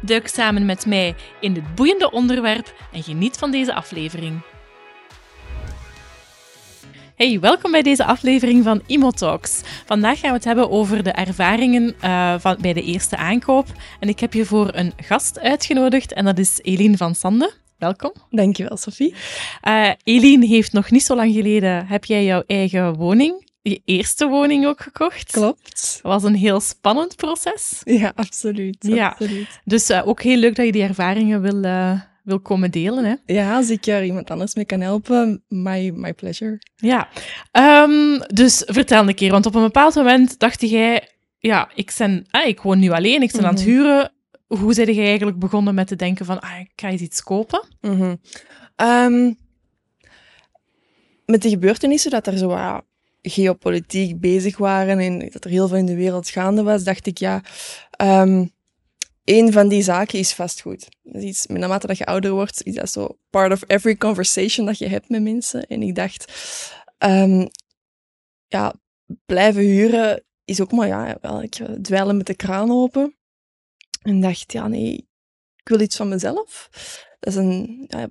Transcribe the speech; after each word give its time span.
Duik 0.00 0.28
samen 0.28 0.66
met 0.66 0.86
mij 0.86 1.14
in 1.40 1.52
dit 1.52 1.74
boeiende 1.74 2.10
onderwerp 2.10 2.74
en 2.92 3.02
geniet 3.02 3.36
van 3.36 3.50
deze 3.50 3.74
aflevering. 3.74 4.40
Hey, 7.16 7.40
welkom 7.40 7.70
bij 7.70 7.82
deze 7.82 8.04
aflevering 8.04 8.64
van 8.64 8.82
ImoTalks. 8.86 9.60
Vandaag 9.86 10.20
gaan 10.20 10.30
we 10.30 10.36
het 10.36 10.44
hebben 10.44 10.70
over 10.70 11.02
de 11.02 11.10
ervaringen 11.10 11.94
uh, 12.04 12.34
van, 12.38 12.56
bij 12.60 12.72
de 12.72 12.82
eerste 12.82 13.16
aankoop. 13.16 13.66
En 14.00 14.08
ik 14.08 14.20
heb 14.20 14.32
hiervoor 14.32 14.70
een 14.74 14.92
gast 14.96 15.40
uitgenodigd 15.40 16.12
en 16.12 16.24
dat 16.24 16.38
is 16.38 16.58
Eline 16.62 16.96
van 16.96 17.14
Sande. 17.14 17.52
Welkom. 17.78 18.12
Dankjewel, 18.30 18.76
Sophie. 18.76 19.14
Uh, 19.68 19.90
Eline 20.04 20.46
heeft 20.46 20.72
nog 20.72 20.90
niet 20.90 21.02
zo 21.02 21.14
lang 21.14 21.34
geleden, 21.34 21.86
heb 21.86 22.04
jij 22.04 22.24
jouw 22.24 22.42
eigen 22.46 22.94
woning 22.94 23.50
je 23.62 23.82
eerste 23.84 24.26
woning 24.26 24.66
ook 24.66 24.80
gekocht. 24.80 25.30
Klopt. 25.30 25.98
Was 26.02 26.22
een 26.22 26.34
heel 26.34 26.60
spannend 26.60 27.16
proces. 27.16 27.80
Ja, 27.84 28.12
absoluut. 28.14 28.76
Ja. 28.78 29.08
absoluut. 29.08 29.60
Dus 29.64 29.90
uh, 29.90 30.08
ook 30.08 30.22
heel 30.22 30.36
leuk 30.36 30.56
dat 30.56 30.66
je 30.66 30.72
die 30.72 30.82
ervaringen 30.82 31.42
wil, 31.42 31.64
uh, 31.64 32.00
wil 32.22 32.40
komen 32.40 32.70
delen. 32.70 33.04
Hè? 33.04 33.34
Ja, 33.34 33.56
als 33.56 33.70
ik 33.70 33.86
er 33.86 34.04
iemand 34.04 34.30
anders 34.30 34.54
mee 34.54 34.64
kan 34.64 34.80
helpen, 34.80 35.44
my, 35.48 35.90
my 35.94 36.12
pleasure. 36.14 36.58
Ja, 36.76 37.08
um, 37.52 38.18
dus 38.18 38.62
vertel 38.66 39.08
een 39.08 39.14
keer, 39.14 39.30
want 39.30 39.46
op 39.46 39.54
een 39.54 39.62
bepaald 39.62 39.94
moment 39.94 40.38
dacht 40.38 40.60
jij, 40.60 41.08
ja, 41.38 41.70
ik, 41.74 41.94
ben, 41.98 42.26
ah, 42.30 42.46
ik 42.46 42.60
woon 42.60 42.78
nu 42.78 42.90
alleen, 42.90 43.22
ik 43.22 43.32
ben 43.32 43.40
mm 43.40 43.46
-hmm. 43.46 43.48
aan 43.48 43.54
het 43.54 43.64
huren. 43.64 44.12
Hoe 44.46 44.74
ben 44.74 44.94
je 44.94 45.02
eigenlijk 45.02 45.38
begonnen 45.38 45.74
met 45.74 45.86
te 45.86 45.96
denken 45.96 46.26
van, 46.26 46.40
ah, 46.40 46.60
ik 46.60 46.72
ga 46.76 46.88
eens 46.88 47.00
iets 47.00 47.22
kopen? 47.22 47.64
Mm 47.80 48.00
-hmm. 48.00 48.20
um, 48.76 49.36
met 51.26 51.42
de 51.42 51.48
gebeurtenissen 51.48 52.10
dat 52.10 52.26
er 52.26 52.38
zo 52.38 52.50
uh, 52.50 52.78
geopolitiek 53.22 54.20
bezig 54.20 54.56
waren 54.56 54.98
en 54.98 55.18
dat 55.18 55.44
er 55.44 55.50
heel 55.50 55.68
veel 55.68 55.76
in 55.76 55.86
de 55.86 55.94
wereld 55.94 56.28
gaande 56.28 56.62
was, 56.62 56.84
dacht 56.84 57.06
ik, 57.06 57.18
ja, 57.18 57.42
um, 58.02 58.52
een 59.24 59.52
van 59.52 59.68
die 59.68 59.82
zaken 59.82 60.18
is 60.18 60.34
vastgoed. 60.34 60.88
Dat 61.02 61.22
is 61.22 61.28
iets, 61.28 61.46
naarmate 61.46 61.86
dat 61.86 61.98
je 61.98 62.06
ouder 62.06 62.30
wordt, 62.30 62.62
is 62.62 62.74
dat 62.74 62.90
zo 62.90 63.18
part 63.30 63.52
of 63.52 63.64
every 63.66 63.96
conversation 63.96 64.66
dat 64.66 64.78
je 64.78 64.88
hebt 64.88 65.08
met 65.08 65.22
mensen. 65.22 65.66
En 65.66 65.82
ik 65.82 65.94
dacht, 65.94 66.32
um, 66.98 67.48
ja, 68.48 68.74
blijven 69.26 69.62
huren 69.62 70.24
is 70.44 70.60
ook 70.60 70.72
maar, 70.72 70.88
ja, 70.88 71.18
wel, 71.20 71.42
ik 71.42 71.60
dweilen 71.82 72.16
met 72.16 72.26
de 72.26 72.34
kraan 72.34 72.70
open. 72.70 73.16
En 74.02 74.20
dacht, 74.20 74.52
ja, 74.52 74.68
nee, 74.68 75.08
ik 75.56 75.68
wil 75.68 75.80
iets 75.80 75.96
van 75.96 76.08
mezelf. 76.08 76.68
Dat 77.20 77.32
is 77.32 77.38
een, 77.38 77.84
ja, 77.88 78.08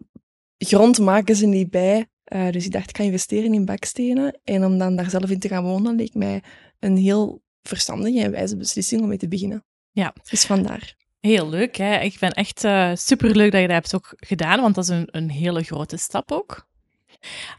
grond 0.65 0.99
maken 0.99 1.35
ze 1.35 1.45
niet 1.45 1.69
bij. 1.69 2.05
Uh, 2.33 2.49
dus 2.49 2.65
ik 2.65 2.71
dacht, 2.71 2.89
ik 2.89 2.97
ga 2.97 3.03
investeren 3.03 3.53
in 3.53 3.65
bakstenen. 3.65 4.39
En 4.43 4.65
om 4.65 4.77
dan 4.77 4.95
daar 4.95 5.09
zelf 5.09 5.29
in 5.29 5.39
te 5.39 5.47
gaan 5.47 5.63
wonen, 5.63 5.95
leek 5.95 6.13
mij 6.13 6.43
een 6.79 6.97
heel 6.97 7.41
verstandige 7.61 8.23
en 8.23 8.31
wijze 8.31 8.57
beslissing 8.57 9.01
om 9.01 9.07
mee 9.07 9.17
te 9.17 9.27
beginnen. 9.27 9.63
Ja. 9.91 10.13
Dus 10.29 10.45
vandaar. 10.45 10.95
Heel 11.19 11.49
leuk, 11.49 11.75
hè? 11.75 11.99
Ik 11.99 12.19
ben 12.19 12.31
echt 12.31 12.63
uh, 12.63 12.91
superleuk 12.93 13.51
dat 13.51 13.61
je 13.61 13.67
dat 13.67 13.75
hebt 13.75 13.95
ook 13.95 14.13
gedaan, 14.15 14.61
want 14.61 14.75
dat 14.75 14.83
is 14.83 14.89
een, 14.89 15.07
een 15.11 15.29
hele 15.29 15.63
grote 15.63 15.97
stap 15.97 16.31
ook. 16.31 16.69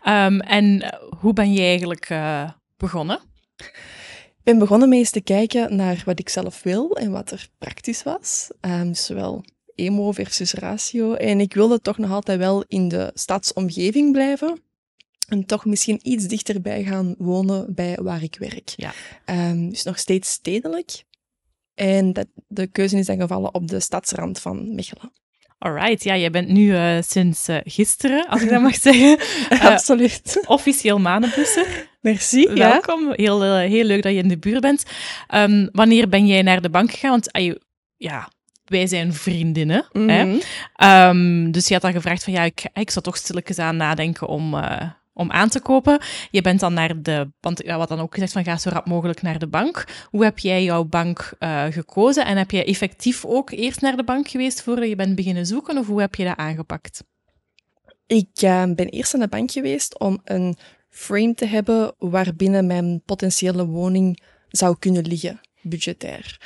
Um, 0.07 0.41
en 0.41 0.95
hoe 1.21 1.33
ben 1.33 1.53
je 1.53 1.61
eigenlijk 1.61 2.11
uh, 2.11 2.51
begonnen? 2.77 3.21
Ik 3.57 4.43
ben 4.43 4.59
begonnen 4.59 4.89
met 4.89 4.99
eens 4.99 5.11
te 5.11 5.21
kijken 5.21 5.77
naar 5.77 6.03
wat 6.05 6.19
ik 6.19 6.29
zelf 6.29 6.63
wil 6.63 6.97
en 6.97 7.11
wat 7.11 7.31
er 7.31 7.49
praktisch 7.59 8.03
was. 8.03 8.51
Um, 8.61 8.89
dus 8.89 9.05
zowel 9.05 9.45
emo 9.75 10.13
versus 10.13 10.53
ratio. 10.53 11.15
En 11.15 11.41
ik 11.41 11.55
wilde 11.55 11.81
toch 11.81 11.99
nog 11.99 12.11
altijd 12.11 12.39
wel 12.39 12.65
in 12.69 12.89
de 12.89 13.11
stadsomgeving 13.15 14.13
blijven. 14.13 14.61
En 15.29 15.47
toch 15.47 15.65
misschien 15.65 15.99
iets 16.03 16.27
dichterbij 16.27 16.85
gaan 16.85 17.15
wonen 17.19 17.75
bij 17.75 17.99
waar 18.03 18.23
ik 18.23 18.37
werk. 18.39 18.73
Ja. 18.77 18.93
Um, 19.51 19.69
dus 19.71 19.83
nog 19.83 19.99
steeds 19.99 20.31
stedelijk. 20.31 21.05
En 21.75 22.13
dat, 22.13 22.27
de 22.49 22.67
keuze 22.67 22.99
is 22.99 23.07
dan 23.07 23.21
gevallen 23.21 23.55
op 23.55 23.69
de 23.69 23.81
stadsrand 23.81 24.41
van 24.41 24.75
Mechelen. 24.75 25.13
Alright, 25.59 26.05
ja, 26.05 26.17
jij 26.17 26.31
bent 26.31 26.49
nu 26.49 26.73
uh, 26.73 26.97
sinds 27.01 27.49
uh, 27.49 27.57
gisteren, 27.65 28.29
als 28.29 28.43
ik 28.43 28.49
dat 28.49 28.63
mag 28.63 28.75
zeggen. 28.91 29.19
Uh, 29.51 29.65
Absoluut. 29.73 30.43
Officieel 30.47 30.99
manenbusser. 30.99 31.91
Merci. 32.01 32.49
Welkom. 32.49 33.09
Ja. 33.09 33.13
Heel, 33.17 33.57
heel 33.57 33.85
leuk 33.85 34.03
dat 34.03 34.13
je 34.13 34.19
in 34.19 34.29
de 34.29 34.39
buurt 34.39 34.61
bent. 34.61 34.85
Um, 35.35 35.69
wanneer 35.73 36.09
ben 36.09 36.27
jij 36.27 36.43
naar 36.43 36.63
de 36.63 36.71
bank 36.71 36.91
gegaan? 36.91 37.11
Want 37.11 37.29
ja, 37.97 38.29
wij 38.73 38.87
zijn 38.87 39.13
vriendinnen. 39.13 39.87
Mm 39.93 40.09
-hmm. 40.09 40.41
hè? 40.75 41.09
Um, 41.09 41.53
dus 41.53 41.67
je 41.69 41.73
had 41.73 41.83
dan 41.83 41.93
gevraagd 41.93 42.25
van 42.25 42.33
ja, 42.33 42.43
ik, 42.43 42.65
ik 42.75 42.91
zou 42.91 43.05
toch 43.05 43.17
stilletjes 43.17 43.59
aan 43.59 43.77
nadenken 43.77 44.27
om, 44.27 44.55
uh, 44.55 44.83
om 45.13 45.31
aan 45.31 45.49
te 45.49 45.61
kopen. 45.61 46.01
Je 46.31 46.43
bent 46.43 46.61
dan 46.61 46.75
naar 46.75 47.03
de, 47.03 47.31
want 47.41 47.63
ja, 47.65 47.77
wat 47.77 47.89
dan 47.89 48.01
ook 48.01 48.15
gezegd 48.15 48.33
van 48.33 48.45
ga 48.45 48.57
zo 48.57 48.69
rap 48.69 48.87
mogelijk 48.87 49.23
naar 49.23 49.39
de 49.39 49.47
bank. 49.47 49.85
Hoe 50.11 50.25
heb 50.25 50.39
jij 50.39 50.65
jouw 50.65 50.85
bank 50.85 51.33
uh, 51.39 51.65
gekozen 51.71 52.27
en 52.27 52.37
heb 52.37 52.51
jij 52.51 52.67
effectief 52.67 53.25
ook 53.25 53.51
eerst 53.51 53.81
naar 53.81 53.97
de 53.97 54.05
bank 54.05 54.29
geweest 54.29 54.63
voordat 54.63 54.89
je 54.89 54.97
bent 54.97 55.15
beginnen 55.15 55.47
zoeken 55.47 55.79
of 55.79 55.87
hoe 55.87 56.01
heb 56.01 56.15
je 56.15 56.25
dat 56.25 56.37
aangepakt? 56.37 57.05
Ik 58.07 58.43
uh, 58.43 58.65
ben 58.75 58.89
eerst 58.89 59.13
naar 59.13 59.23
de 59.23 59.37
bank 59.37 59.51
geweest 59.51 59.99
om 59.99 60.21
een 60.25 60.57
frame 60.89 61.35
te 61.35 61.47
hebben 61.47 61.95
waarbinnen 61.99 62.67
mijn 62.67 63.03
potentiële 63.05 63.67
woning 63.67 64.23
zou 64.49 64.77
kunnen 64.79 65.07
liggen, 65.07 65.41
budgetair. 65.63 66.41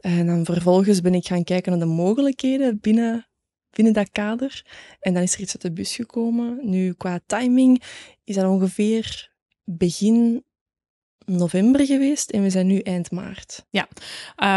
En 0.00 0.26
dan 0.26 0.44
vervolgens 0.44 1.00
ben 1.00 1.14
ik 1.14 1.26
gaan 1.26 1.44
kijken 1.44 1.70
naar 1.70 1.80
de 1.80 1.94
mogelijkheden 1.94 2.78
binnen, 2.80 3.28
binnen 3.70 3.92
dat 3.92 4.10
kader. 4.10 4.66
En 5.00 5.14
dan 5.14 5.22
is 5.22 5.34
er 5.34 5.40
iets 5.40 5.52
uit 5.52 5.62
de 5.62 5.72
bus 5.72 5.94
gekomen. 5.94 6.58
Nu, 6.62 6.92
qua 6.92 7.20
timing 7.26 7.82
is 8.24 8.34
dat 8.34 8.44
ongeveer 8.44 9.32
begin 9.64 10.44
november 11.28 11.86
geweest 11.86 12.30
en 12.30 12.42
we 12.42 12.50
zijn 12.50 12.66
nu 12.66 12.78
eind 12.78 13.10
maart. 13.10 13.66
Ja, 13.70 13.88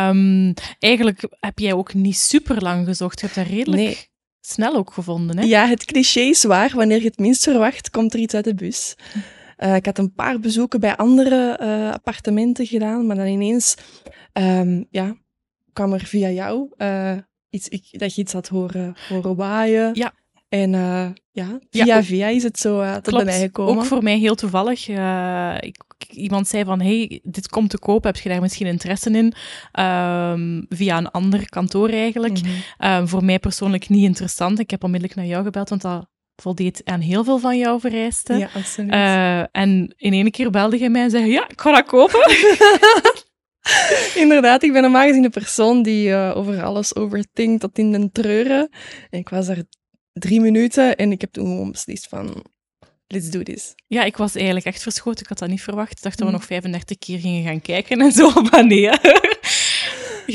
um, 0.09 0.53
eigenlijk 0.79 1.28
heb 1.40 1.59
jij 1.59 1.73
ook 1.73 1.94
niet 1.94 2.18
super 2.18 2.62
lang 2.62 2.85
gezocht. 2.85 3.19
Je 3.19 3.25
hebt 3.25 3.38
dat 3.38 3.47
redelijk 3.47 3.81
nee. 3.81 4.09
snel 4.41 4.75
ook 4.75 4.94
gevonden, 4.94 5.38
hè? 5.38 5.46
Ja, 5.46 5.68
het 5.68 5.85
cliché 5.85 6.19
is 6.19 6.44
waar. 6.44 6.72
Wanneer 6.75 7.00
je 7.00 7.08
het 7.08 7.18
minst 7.18 7.44
verwacht, 7.44 7.90
komt 7.90 8.13
er 8.13 8.19
iets 8.19 8.34
uit 8.34 8.44
de 8.44 8.56
bus. 8.56 8.96
Uh, 9.58 9.75
ik 9.75 9.85
had 9.85 9.97
een 9.97 10.13
paar 10.13 10.40
bezoeken 10.40 10.79
bij 10.79 10.96
andere 10.96 11.59
uh, 11.62 11.91
appartementen 11.91 12.66
gedaan, 12.66 13.06
maar 13.06 13.16
dan 13.16 13.28
ineens 13.28 13.75
um, 14.34 14.88
ja, 14.90 15.16
kwam 15.73 15.93
er 15.93 16.05
via 16.05 16.29
jou 16.29 16.69
uh, 16.77 17.17
iets, 17.49 17.67
ik, 17.67 17.99
dat 17.99 18.15
je 18.15 18.21
iets 18.21 18.33
had 18.33 18.47
horen, 18.47 18.95
horen 19.09 19.35
waaien. 19.35 19.89
Ja. 19.93 20.13
En 20.49 20.73
uh, 20.73 21.07
ja, 21.31 21.59
via 21.69 21.85
ja, 21.85 22.03
via 22.03 22.27
is 22.27 22.43
het 22.43 22.59
zo 22.59 22.81
uh, 22.81 22.95
tot 22.95 23.23
mij 23.23 23.39
gekomen. 23.39 23.75
Ook 23.75 23.85
voor 23.85 24.03
mij 24.03 24.17
heel 24.17 24.35
toevallig. 24.35 24.87
Uh, 24.87 25.55
ik, 25.59 25.77
iemand 26.09 26.47
zei 26.47 26.63
van, 26.63 26.81
hey, 26.81 27.19
dit 27.23 27.49
komt 27.49 27.69
te 27.69 27.79
koop, 27.79 28.03
heb 28.03 28.17
je 28.17 28.29
daar 28.29 28.41
misschien 28.41 28.67
interesse 28.67 29.09
in? 29.09 29.33
Um, 29.83 30.65
via 30.69 30.97
een 30.97 31.11
ander 31.11 31.49
kantoor 31.49 31.89
eigenlijk. 31.89 32.33
Mhm. 32.33 32.47
Mm 32.47 32.55
-hmm. 32.77 32.93
um, 32.93 33.07
voor 33.07 33.23
mij 33.23 33.39
persoonlijk 33.39 33.89
niet 33.89 34.03
interessant. 34.03 34.59
Ik 34.59 34.71
heb 34.71 34.83
onmiddellijk 34.83 35.19
naar 35.19 35.29
jou 35.29 35.43
gebeld, 35.43 35.69
want 35.69 35.81
dat 35.81 36.07
voldeed 36.35 36.81
aan 36.85 36.99
heel 36.99 37.23
veel 37.23 37.39
van 37.39 37.57
jouw 37.57 37.79
vereisten. 37.79 38.37
Ja, 38.37 38.49
absoluut. 38.55 38.91
en 39.51 39.93
in 39.97 40.13
één 40.13 40.31
keer 40.31 40.49
belde 40.49 40.79
je 40.79 40.89
mij 40.89 41.03
en 41.03 41.09
zei, 41.09 41.31
ja, 41.31 41.49
ik 41.49 41.61
ga 41.61 41.71
dat 41.71 41.85
kopen. 41.85 42.19
Inderdaad, 44.23 44.63
ik 44.63 44.73
ben 44.73 44.81
normaal 44.81 45.07
gezien 45.07 45.22
de 45.22 45.29
persoon 45.29 45.83
die 45.83 46.09
uh, 46.09 46.31
over 46.35 46.63
alles 46.63 46.95
overtinkt 46.95 47.61
tot 47.61 47.77
in 47.77 47.91
den 47.91 48.11
treuren. 48.11 48.69
En 49.09 49.19
ik 49.19 49.29
was 49.29 49.45
daar 49.45 49.63
drie 50.13 50.41
minuten 50.41 50.96
en 50.96 51.11
ik 51.11 51.22
heb 51.22 51.31
toen 51.31 51.46
gewoon 51.46 51.72
beslist 51.72 52.08
van, 52.08 52.46
let's 53.08 53.29
do 53.29 53.43
this. 53.43 53.73
Ja, 53.87 54.03
ik 54.03 54.17
was 54.17 54.35
eigenlijk 54.35 54.66
echt 54.66 54.81
verschoten. 54.81 55.22
Ik 55.22 55.29
had 55.29 55.37
dat 55.37 55.49
niet 55.49 55.61
verwacht. 55.61 55.91
Ik 55.91 56.02
dacht 56.02 56.17
dat 56.17 56.28
we 56.28 56.34
nog 56.34 56.46
35 56.46 56.97
keer 56.97 57.19
gingen 57.19 57.43
gaan 57.43 57.61
kijken 57.61 58.02
en 58.02 58.11
zo. 58.11 58.31
Maar 58.52 58.66
nee, 58.66 58.81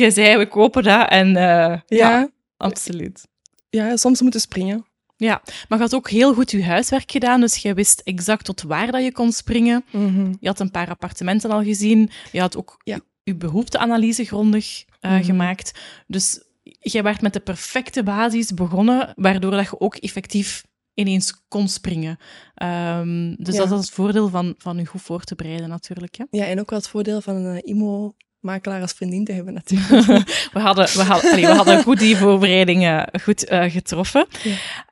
je 0.02 0.10
zei, 0.10 0.36
we 0.36 0.48
kopen 0.48 0.82
dat 0.82 1.08
en 1.08 1.28
uh, 1.28 1.34
ja. 1.34 1.80
ja, 1.86 2.30
absoluut. 2.56 3.26
Ja, 3.70 3.96
soms 3.96 4.20
moeten 4.20 4.40
springen. 4.40 4.86
Ja, 5.16 5.42
maar 5.68 5.78
je 5.78 5.84
had 5.84 5.94
ook 5.94 6.10
heel 6.10 6.34
goed 6.34 6.50
je 6.50 6.64
huiswerk 6.64 7.10
gedaan, 7.10 7.40
dus 7.40 7.56
je 7.56 7.74
wist 7.74 8.00
exact 8.00 8.44
tot 8.44 8.62
waar 8.62 8.92
dat 8.92 9.02
je 9.02 9.12
kon 9.12 9.32
springen. 9.32 9.84
Mm 9.90 10.14
-hmm. 10.14 10.36
Je 10.40 10.46
had 10.46 10.60
een 10.60 10.70
paar 10.70 10.88
appartementen 10.88 11.50
al 11.50 11.62
gezien. 11.62 12.10
Je 12.32 12.40
had 12.40 12.56
ook 12.56 12.80
ja. 12.84 13.00
Je 13.26 13.36
behoefteanalyse 13.36 14.24
grondig 14.24 14.84
uh, 14.84 15.10
mm 15.10 15.16
-hmm. 15.16 15.24
gemaakt. 15.24 15.80
Dus 16.06 16.40
jij 16.62 17.02
werd 17.02 17.20
met 17.20 17.32
de 17.32 17.40
perfecte 17.40 18.02
basis 18.02 18.54
begonnen, 18.54 19.12
waardoor 19.16 19.50
dat 19.50 19.64
je 19.64 19.80
ook 19.80 19.96
effectief 19.96 20.64
ineens 20.94 21.44
kon 21.48 21.68
springen. 21.68 22.18
Um, 22.62 23.36
dus 23.38 23.54
Ja. 23.54 23.66
dat 23.66 23.78
is 23.78 23.86
het 23.86 23.94
voordeel 23.94 24.28
van, 24.28 24.54
van 24.58 24.76
je 24.78 24.86
goed 24.86 25.02
voor 25.02 25.22
te 25.22 25.34
bereiden 25.34 25.68
natuurlijk. 25.68 26.16
Hè? 26.16 26.24
Ja, 26.30 26.44
en 26.44 26.60
ook 26.60 26.70
wel 26.70 26.78
het 26.78 26.88
voordeel 26.88 27.20
van 27.20 27.34
een 27.34 27.54
uh, 27.54 27.60
IMO 27.64 28.14
makelaar 28.46 28.80
als 28.80 28.92
vriendin 28.92 29.24
te 29.24 29.32
hebben 29.32 29.54
natuurlijk. 29.54 30.06
we, 30.52 30.60
hadden, 30.60 30.84
we, 30.84 31.02
hadden, 31.02 31.30
allee, 31.30 31.46
we 31.46 31.54
hadden 31.54 31.82
goed 31.82 31.98
die 31.98 32.16
voorbereidingen 32.16 33.08
goed 33.22 33.50
uh, 33.50 33.64
getroffen. 33.70 34.26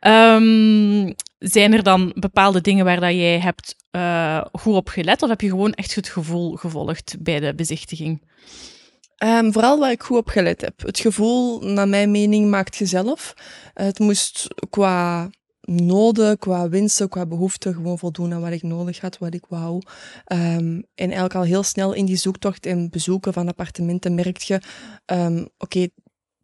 Ja. 0.01 0.35
Um, 0.35 1.15
zijn 1.39 1.73
er 1.73 1.83
dan 1.83 2.13
bepaalde 2.15 2.61
dingen 2.61 2.85
waar 2.85 3.01
dat 3.01 3.11
jij 3.11 3.41
hebt 3.41 3.77
uh, 3.93 4.45
goed 4.53 4.75
op 4.75 4.89
gelet? 4.89 5.23
Of 5.23 5.29
heb 5.29 5.41
je 5.41 5.49
gewoon 5.49 5.73
echt 5.73 5.95
het 5.95 6.09
gevoel 6.09 6.57
gevolgd 6.57 7.17
bij 7.19 7.41
de 7.41 7.55
bezichtiging? 7.55 8.23
Um, 9.25 9.53
vooral 9.53 9.79
waar 9.79 9.91
ik 9.91 10.03
goed 10.03 10.19
op 10.19 10.29
gelet 10.29 10.61
heb. 10.61 10.83
Het 10.83 10.99
gevoel, 10.99 11.61
naar 11.61 11.89
mijn 11.89 12.11
mening, 12.11 12.51
maakt 12.51 12.77
je 12.77 12.87
zelf. 12.87 13.35
Uh, 13.37 13.87
het 13.87 13.99
moest 13.99 14.49
qua 14.71 15.31
noden, 15.67 16.39
qua 16.39 16.69
wensen, 16.69 17.09
qua 17.09 17.27
behoeften 17.27 17.75
gewoon 17.75 17.99
voldoen 17.99 18.33
aan 18.33 18.41
wat 18.41 18.53
ik 18.53 18.63
nodig 18.63 19.01
had, 19.01 19.19
wat 19.19 19.35
ik 19.35 19.45
wou. 19.49 19.75
Um, 20.33 20.77
en 20.77 20.85
eigenlijk 20.95 21.35
al 21.35 21.43
heel 21.43 21.63
snel 21.63 21.93
in 21.93 22.05
die 22.05 22.17
zoektocht 22.17 22.67
en 22.67 22.91
bezoeken 22.91 23.33
van 23.33 23.49
appartementen 23.49 24.15
merk 24.15 24.39
je, 24.39 24.61
um, 25.07 25.49
oké, 25.59 25.89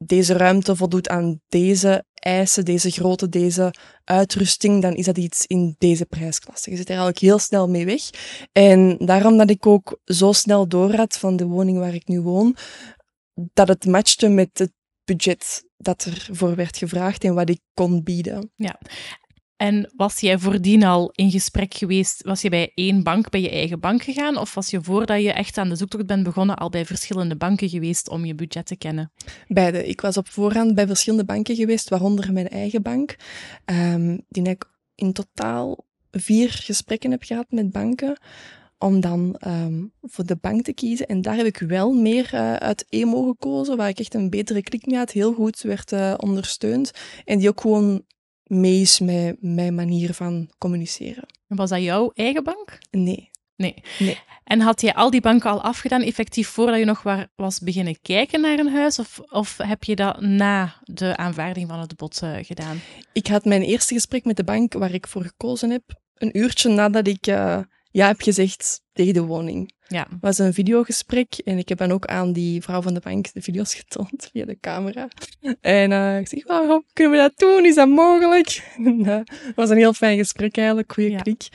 deze 0.05 0.33
ruimte 0.33 0.77
voldoet 0.77 1.09
aan 1.09 1.41
deze 1.49 2.05
eisen, 2.15 2.65
deze 2.65 2.91
grootte, 2.91 3.29
deze 3.29 3.75
uitrusting, 4.05 4.83
dan 4.83 4.95
is 4.95 5.05
dat 5.05 5.19
iets 5.19 5.47
in 5.47 5.75
deze 5.79 6.07
prijsklasse. 6.07 6.71
Je 6.71 6.77
zit 6.77 6.85
er 6.85 6.91
eigenlijk 6.91 7.21
heel 7.21 7.39
snel 7.39 7.69
mee 7.69 7.87
weg. 7.87 8.03
En 8.53 8.97
daarom 8.99 9.37
dat 9.37 9.51
ik 9.51 9.67
ook 9.67 10.01
zo 10.05 10.33
snel 10.33 10.69
doorraad 10.69 11.17
van 11.17 11.37
de 11.37 11.47
woning 11.47 11.79
waar 11.79 11.95
ik 11.95 12.09
nu 12.09 12.21
woon, 12.21 12.57
dat 13.35 13.69
het 13.69 13.87
matchte 13.87 14.29
met 14.29 14.51
het 14.53 14.73
budget 15.11 15.65
dat 15.77 16.05
er 16.05 16.29
voor 16.31 16.55
werd 16.55 16.77
gevraagd 16.77 17.25
en 17.25 17.35
wat 17.35 17.49
ik 17.49 17.61
kon 17.75 18.03
bieden. 18.03 18.51
Ja. 18.57 18.79
En 19.57 19.93
was 19.97 20.21
jij 20.21 20.39
voordien 20.39 20.85
al 20.85 21.11
in 21.13 21.31
gesprek 21.31 21.75
geweest? 21.75 22.23
Was 22.23 22.43
je 22.43 22.49
bij 22.49 22.73
één 22.75 23.03
bank, 23.03 23.31
bij 23.31 23.41
je 23.41 23.51
eigen 23.51 23.81
bank 23.81 24.03
gegaan? 24.03 24.37
Of 24.37 24.55
was 24.55 24.71
je 24.71 24.83
voordat 24.83 25.23
je 25.23 25.33
echt 25.33 25.59
aan 25.59 25.69
de 25.69 25.77
zoektocht 25.77 26.07
bent 26.07 26.23
begonnen 26.23 26.57
al 26.57 26.71
bij 26.71 26.87
verschillende 26.87 27.37
banken 27.37 27.69
geweest 27.69 28.09
om 28.09 28.25
je 28.25 28.35
budget 28.35 28.67
te 28.67 28.77
kennen? 28.77 29.13
Beide. 29.49 29.87
Ik 29.87 30.01
was 30.01 30.17
op 30.17 30.29
voorhand 30.29 30.75
bij 30.75 30.87
verschillende 30.87 31.25
banken 31.25 31.57
geweest, 31.57 31.89
waaronder 31.89 32.33
mijn 32.33 32.49
eigen 32.49 32.83
bank. 32.83 33.17
Um, 33.65 34.25
die 34.29 34.49
ik 34.49 34.65
in 34.95 35.13
totaal 35.13 35.87
vier 36.11 36.51
gesprekken 36.51 37.11
heb 37.11 37.23
gehad 37.23 37.47
met 37.49 37.71
banken 37.71 38.19
om 38.81 39.01
dan 39.01 39.37
um, 39.47 39.93
voor 40.03 40.27
de 40.27 40.37
bank 40.41 40.63
te 40.63 40.73
kiezen. 40.73 41.07
En 41.07 41.23
daar 41.23 41.37
heb 41.37 41.47
ik 41.47 41.59
wel 41.59 41.93
meer 41.93 42.31
uh, 42.35 42.55
uit 42.55 42.87
EMO 42.89 43.23
gekozen, 43.29 43.77
waar 43.77 43.89
ik 43.89 43.99
echt 43.99 44.15
een 44.15 44.31
betere 44.31 44.63
klik 44.63 44.87
mee 44.87 44.97
had, 44.97 45.11
heel 45.11 45.33
goed 45.33 45.61
werd 45.61 45.93
uh, 45.93 46.15
ondersteund. 46.17 46.91
En 47.25 47.39
die 47.39 47.49
ook 47.49 47.61
gewoon 47.61 48.05
mee 48.45 48.81
is 48.81 49.01
met 49.01 49.37
mijn 49.41 49.75
manier 49.75 50.15
van 50.15 50.51
communiceren. 50.59 51.25
Was 51.47 51.71
dat 51.71 51.83
jouw 51.83 52.11
eigen 52.15 52.45
bank? 52.45 52.79
Nee. 52.91 53.31
Nee. 53.57 53.75
nee. 53.99 54.19
En 54.45 54.61
had 54.61 54.81
je 54.81 54.95
al 54.95 55.11
die 55.11 55.21
banken 55.21 55.51
al 55.51 55.63
afgedaan, 55.63 56.03
effectief 56.03 56.49
voordat 56.49 56.79
je 56.79 56.85
nog 56.85 57.03
waar 57.03 57.29
was 57.37 57.59
beginnen 57.59 58.01
kijken 58.03 58.41
naar 58.41 58.59
een 58.59 58.73
huis? 58.73 58.99
Of, 58.99 59.21
of 59.31 59.57
heb 59.57 59.85
je 59.85 59.97
dat 59.97 60.21
na 60.21 60.75
de 60.83 61.17
aanvaarding 61.17 61.69
van 61.69 61.81
het 61.81 61.97
bod 61.97 62.21
uh, 62.25 62.37
gedaan? 62.41 62.81
Ik 63.13 63.27
had 63.27 63.45
mijn 63.45 63.63
eerste 63.63 63.95
gesprek 63.95 64.25
met 64.25 64.37
de 64.37 64.45
bank 64.45 64.73
waar 64.73 64.95
ik 64.95 65.07
voor 65.07 65.23
gekozen 65.23 65.71
heb, 65.71 65.83
een 66.15 66.39
uurtje 66.39 66.69
nadat 66.69 67.07
ik 67.07 67.27
uh, 67.27 67.59
ja 67.91 68.07
heb 68.07 68.21
gezegd 68.21 68.83
tegen 68.93 69.15
de 69.15 69.23
woning. 69.23 69.73
Ja. 69.87 70.07
Het 70.11 70.21
was 70.21 70.39
een 70.39 70.55
videogesprek 70.55 71.35
en 71.45 71.59
ik 71.59 71.69
heb 71.69 71.79
dan 71.79 71.93
ook 71.93 72.07
aan 72.07 72.33
die 72.33 72.63
vrouw 72.63 72.83
van 72.83 72.95
de 72.95 73.01
bank 73.01 73.33
de 73.33 73.43
video's 73.43 73.75
getoond 73.75 74.29
via 74.33 74.45
de 74.45 74.59
camera. 74.61 75.09
En 75.61 75.91
uh, 75.91 76.19
ik 76.19 76.29
zeg, 76.29 76.47
waarom 76.47 76.85
kunnen 76.93 77.13
we 77.13 77.19
dat 77.19 77.39
doen? 77.39 77.65
Is 77.65 77.75
dat 77.75 77.89
mogelijk? 77.89 78.49
En, 78.77 79.01
uh, 79.01 79.07
het 79.25 79.53
was 79.55 79.71
een 79.71 79.77
heel 79.77 79.93
fijn 79.93 80.19
gesprek 80.19 80.57
eigenlijk, 80.57 80.93
goede 80.93 81.11
ja. 81.11 81.19
klik. 81.19 81.49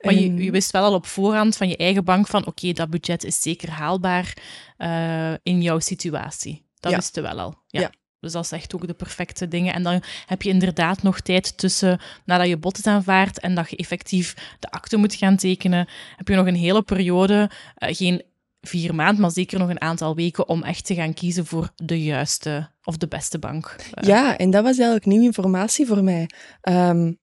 Maar 0.00 0.14
je, 0.14 0.34
je, 0.34 0.50
wist 0.50 0.70
wel 0.70 0.82
al 0.82 0.94
op 0.94 1.06
voorhand 1.06 1.56
van 1.56 1.68
je 1.68 1.76
eigen 1.76 2.04
bank 2.04 2.26
van 2.26 2.40
oké, 2.40 2.48
okay, 2.48 2.72
dat 2.72 2.90
budget 2.90 3.24
is 3.24 3.42
zeker 3.42 3.70
haalbaar 3.70 4.36
uh, 4.78 5.34
in 5.42 5.62
jouw 5.62 5.78
situatie. 5.78 6.66
Dat 6.80 6.90
ja. 6.90 6.96
wist 6.96 7.14
je 7.14 7.20
wel 7.20 7.40
al. 7.40 7.54
Ja. 7.66 7.80
ja. 7.80 7.92
Dus 8.24 8.32
dat 8.32 8.44
is 8.44 8.52
echt 8.52 8.74
ook 8.74 8.86
de 8.86 8.94
perfecte 8.94 9.48
dingen. 9.48 9.74
En 9.74 9.82
dan 9.82 10.02
heb 10.26 10.42
je 10.42 10.48
inderdaad 10.48 11.02
nog 11.02 11.20
tijd 11.20 11.58
tussen 11.58 12.00
nadat 12.24 12.48
je 12.48 12.56
bod 12.56 12.78
is 12.78 12.86
aanvaard 12.86 13.40
en 13.40 13.54
dat 13.54 13.70
je 13.70 13.76
effectief 13.76 14.56
de 14.60 14.70
akte 14.70 14.96
moet 14.96 15.14
gaan 15.14 15.36
tekenen. 15.36 15.88
Heb 16.16 16.28
je 16.28 16.34
nog 16.34 16.46
een 16.46 16.54
hele 16.54 16.82
periode, 16.82 17.50
uh, 17.78 17.94
geen 17.94 18.22
vier 18.60 18.94
maanden, 18.94 19.20
maar 19.20 19.30
zeker 19.30 19.58
nog 19.58 19.68
een 19.68 19.80
aantal 19.80 20.14
weken 20.14 20.48
om 20.48 20.62
echt 20.62 20.84
te 20.84 20.94
gaan 20.94 21.14
kiezen 21.14 21.46
voor 21.46 21.70
de 21.76 22.02
juiste 22.02 22.70
of 22.84 22.96
de 22.96 23.08
beste 23.08 23.38
bank. 23.38 23.76
Uh. 23.94 24.08
Ja, 24.08 24.38
en 24.38 24.50
dat 24.50 24.62
was 24.62 24.76
eigenlijk 24.76 25.06
nieuwe 25.06 25.24
informatie 25.24 25.86
voor 25.86 26.04
mij. 26.04 26.28
Um, 26.62 27.18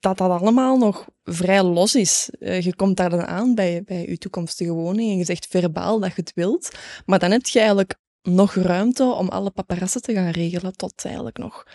dat 0.00 0.18
dat 0.18 0.30
allemaal 0.30 0.76
nog 0.76 1.08
vrij 1.24 1.62
los 1.62 1.94
is. 1.94 2.30
Uh, 2.38 2.60
je 2.60 2.76
komt 2.76 2.96
daar 2.96 3.10
dan 3.10 3.26
aan 3.26 3.54
bij, 3.54 3.82
bij 3.84 4.06
je 4.08 4.18
toekomstige 4.18 4.72
woning 4.72 5.10
en 5.10 5.16
je 5.16 5.24
zegt 5.24 5.46
verbaal 5.46 6.00
dat 6.00 6.14
je 6.14 6.20
het 6.20 6.32
wilt, 6.34 6.70
maar 7.06 7.18
dan 7.18 7.30
heb 7.30 7.46
je 7.46 7.58
eigenlijk 7.58 7.94
nog 8.22 8.54
ruimte 8.54 9.04
om 9.04 9.28
alle 9.28 9.50
paparazzen 9.50 10.02
te 10.02 10.12
gaan 10.12 10.30
regelen 10.30 10.76
tot 10.76 11.04
eigenlijk 11.04 11.38
nog 11.38 11.66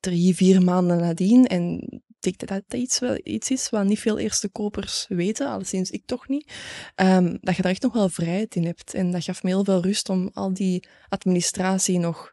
drie, 0.00 0.34
vier 0.34 0.62
maanden 0.62 0.98
nadien. 0.98 1.46
En 1.46 1.80
ik 2.20 2.38
denk 2.38 2.38
dat 2.38 2.62
dat 2.66 2.80
iets, 2.80 2.98
wel, 2.98 3.20
iets 3.22 3.50
is 3.50 3.70
wat 3.70 3.84
niet 3.84 4.00
veel 4.00 4.18
eerste 4.18 4.48
kopers 4.48 5.06
weten, 5.08 5.48
alleszins 5.48 5.90
ik 5.90 6.02
toch 6.06 6.28
niet, 6.28 6.52
um, 6.96 7.38
dat 7.40 7.56
je 7.56 7.62
daar 7.62 7.70
echt 7.70 7.82
nog 7.82 7.92
wel 7.92 8.08
vrijheid 8.08 8.54
in 8.54 8.64
hebt. 8.64 8.94
En 8.94 9.10
dat 9.10 9.24
gaf 9.24 9.42
me 9.42 9.48
heel 9.48 9.64
veel 9.64 9.82
rust 9.82 10.08
om 10.08 10.30
al 10.32 10.52
die 10.52 10.88
administratie 11.08 11.98
nog 11.98 12.32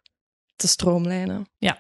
te 0.56 0.68
stroomlijnen. 0.68 1.50
Ja, 1.58 1.80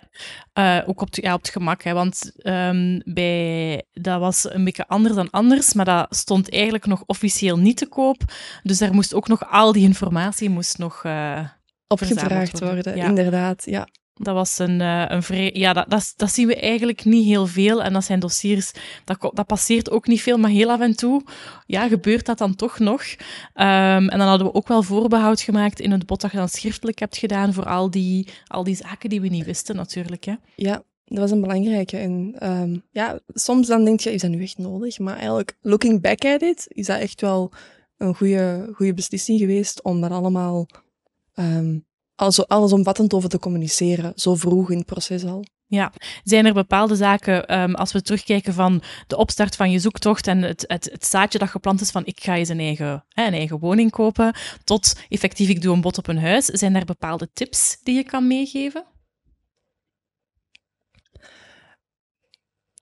uh, 0.53 0.89
ook 0.89 1.01
op, 1.01 1.07
ja, 1.11 1.33
op 1.33 1.41
het 1.41 1.51
gemak. 1.51 1.83
Hè, 1.83 1.93
want 1.93 2.31
um, 2.43 3.01
bij, 3.05 3.83
dat 3.91 4.19
was 4.19 4.53
een 4.53 4.63
beetje 4.63 4.87
anders 4.87 5.15
dan 5.15 5.29
anders, 5.29 5.73
maar 5.73 5.85
dat 5.85 6.15
stond 6.15 6.51
eigenlijk 6.51 6.85
nog 6.85 7.03
officieel 7.05 7.57
niet 7.57 7.77
te 7.77 7.87
koop. 7.87 8.21
Dus 8.63 8.77
daar 8.77 8.93
moest 8.93 9.13
ook 9.13 9.27
nog 9.27 9.51
al 9.51 9.71
die 9.71 9.83
informatie 9.83 10.49
moest 10.49 10.77
nog 10.77 11.03
uh, 11.03 11.39
opgevraagd 11.87 12.59
worden. 12.59 12.83
worden 12.83 12.95
ja. 12.95 13.05
Inderdaad, 13.05 13.65
ja. 13.65 13.87
Dat 14.17 14.33
was 14.33 14.59
een, 14.59 14.79
uh, 14.79 15.05
een. 15.07 15.49
Ja, 15.53 15.73
dat, 15.73 16.13
dat, 16.15 16.31
zien 16.31 16.47
we 16.47 16.55
eigenlijk 16.55 17.05
niet 17.05 17.25
heel 17.25 17.47
veel. 17.47 17.83
En 17.83 17.93
dat 17.93 18.03
zijn 18.03 18.19
dossiers... 18.19 18.71
Dat, 19.03 19.31
dat 19.33 19.45
passeert 19.45 19.89
ook 19.89 20.07
niet 20.07 20.21
veel, 20.21 20.37
maar 20.37 20.49
heel 20.49 20.71
af 20.71 20.79
en 20.79 20.95
toe 20.95 21.21
ja, 21.65 21.87
gebeurt 21.87 22.25
dat 22.25 22.37
dan 22.37 22.55
toch 22.55 22.79
nog. 22.79 23.01
Um, 23.03 24.09
en 24.09 24.17
dan 24.17 24.27
hadden 24.27 24.47
we 24.47 24.53
ook 24.53 24.67
wel 24.67 24.83
voorbehoud 24.83 25.41
gemaakt 25.41 25.79
in 25.79 25.91
het 25.91 26.05
bod 26.05 26.21
dat 26.21 26.31
je 26.31 26.37
dan 26.37 26.49
schriftelijk 26.49 26.99
hebt 26.99 27.17
gedaan 27.17 27.53
voor 27.53 27.65
al 27.65 27.89
die, 27.89 28.27
al 28.47 28.63
die 28.63 28.75
zaken 28.75 29.09
die 29.09 29.21
we 29.21 29.27
niet 29.27 29.45
wisten, 29.45 29.75
natuurlijk. 29.75 30.23
Hè. 30.23 30.33
Ja, 30.55 30.83
dat 31.05 31.17
was 31.17 31.31
een 31.31 31.41
belangrijke. 31.41 31.97
En 31.97 32.35
um, 32.43 32.83
ja, 32.91 33.19
soms 33.27 33.67
dan 33.67 33.85
denk 33.85 33.99
je, 33.99 34.13
is 34.13 34.21
dat 34.21 34.31
nu 34.31 34.41
echt 34.41 34.57
nodig? 34.57 34.99
Maar 34.99 35.15
eigenlijk, 35.15 35.57
looking 35.61 36.01
back 36.01 36.25
at 36.25 36.41
it, 36.41 36.65
is 36.67 36.85
dat 36.85 36.99
echt 36.99 37.21
wel 37.21 37.51
een 37.97 38.15
goede, 38.15 38.69
goede 38.73 38.93
beslissing 38.93 39.39
geweest 39.39 39.83
om 39.83 40.01
dat 40.01 40.11
allemaal... 40.11 40.67
Um, 41.35 41.85
alles, 42.15 42.47
allesomvattend 42.47 43.13
over 43.13 43.29
te 43.29 43.39
communiceren, 43.39 44.13
zo 44.15 44.35
vroeg 44.35 44.71
in 44.71 44.77
het 44.77 44.85
proces 44.85 45.25
al. 45.25 45.45
Ja, 45.67 45.91
zijn 46.23 46.45
er 46.45 46.53
bepaalde 46.53 46.95
zaken, 46.95 47.59
um, 47.59 47.75
als 47.75 47.91
we 47.91 48.01
terugkijken 48.01 48.53
van 48.53 48.81
de 49.07 49.17
opstart 49.17 49.55
van 49.55 49.71
je 49.71 49.79
zoektocht 49.79 50.27
en 50.27 50.41
het, 50.41 50.63
het, 50.67 50.89
het 50.91 51.05
zaadje 51.05 51.39
dat 51.39 51.49
geplant 51.49 51.81
is 51.81 51.91
van 51.91 52.05
ik 52.05 52.23
ga 52.23 52.35
eens 52.35 52.49
een 52.49 52.59
eigen, 52.59 53.05
hè, 53.09 53.25
een 53.25 53.33
eigen 53.33 53.59
woning 53.59 53.91
kopen, 53.91 54.35
tot 54.63 54.95
effectief 55.09 55.49
ik 55.49 55.61
doe 55.61 55.73
een 55.73 55.81
bod 55.81 55.97
op 55.97 56.07
een 56.07 56.19
huis, 56.19 56.45
zijn 56.45 56.75
er 56.75 56.85
bepaalde 56.85 57.29
tips 57.33 57.77
die 57.83 57.95
je 57.95 58.03
kan 58.03 58.27
meegeven? 58.27 58.85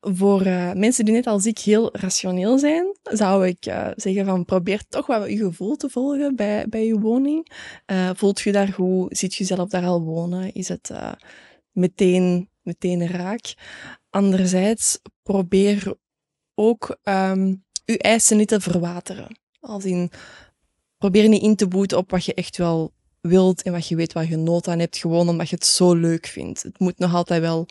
Voor 0.05 0.45
uh, 0.45 0.73
mensen 0.73 1.05
die 1.05 1.13
net 1.13 1.27
als 1.27 1.45
ik 1.45 1.59
heel 1.59 1.97
rationeel 1.97 2.59
zijn, 2.59 2.97
zou 3.03 3.47
ik 3.47 3.65
uh, 3.65 3.87
zeggen 3.95 4.25
van 4.25 4.45
probeer 4.45 4.83
toch 4.89 5.05
wel 5.05 5.27
je 5.27 5.37
gevoel 5.37 5.75
te 5.75 5.89
volgen 5.89 6.35
bij, 6.35 6.67
bij 6.69 6.85
je 6.85 6.99
woning. 6.99 7.51
Uh, 7.91 8.09
voelt 8.15 8.41
je 8.41 8.51
daar 8.51 8.67
goed? 8.67 9.17
Ziet 9.17 9.35
je 9.35 9.43
zelf 9.43 9.69
daar 9.69 9.85
al 9.85 10.01
wonen? 10.01 10.53
Is 10.53 10.67
het 10.67 10.91
meteen, 11.71 12.49
meteen 12.61 13.07
raak? 13.07 13.53
Anderzijds, 14.09 14.99
probeer 15.21 15.95
ook 16.55 16.97
um, 17.03 17.63
je 17.85 17.97
eisen 17.97 18.37
niet 18.37 18.47
te 18.47 18.59
verwateren. 18.59 19.39
Als 19.59 19.85
in, 19.85 20.11
probeer 20.97 21.27
niet 21.27 21.43
in 21.43 21.55
te 21.55 21.67
boeten 21.67 21.97
op 21.97 22.11
wat 22.11 22.25
je 22.25 22.33
echt 22.33 22.57
wel 22.57 22.93
wilt 23.21 23.61
en 23.61 23.71
wat 23.71 23.87
je 23.87 23.95
weet 23.95 24.13
waar 24.13 24.29
je 24.29 24.37
nood 24.37 24.67
aan 24.67 24.79
hebt, 24.79 24.97
gewoon 24.97 25.29
omdat 25.29 25.49
je 25.49 25.55
het 25.55 25.65
zo 25.65 25.93
leuk 25.93 26.27
vindt. 26.27 26.63
Het 26.63 26.79
moet 26.79 26.97
nog 26.97 27.13
altijd 27.13 27.41
wel 27.41 27.65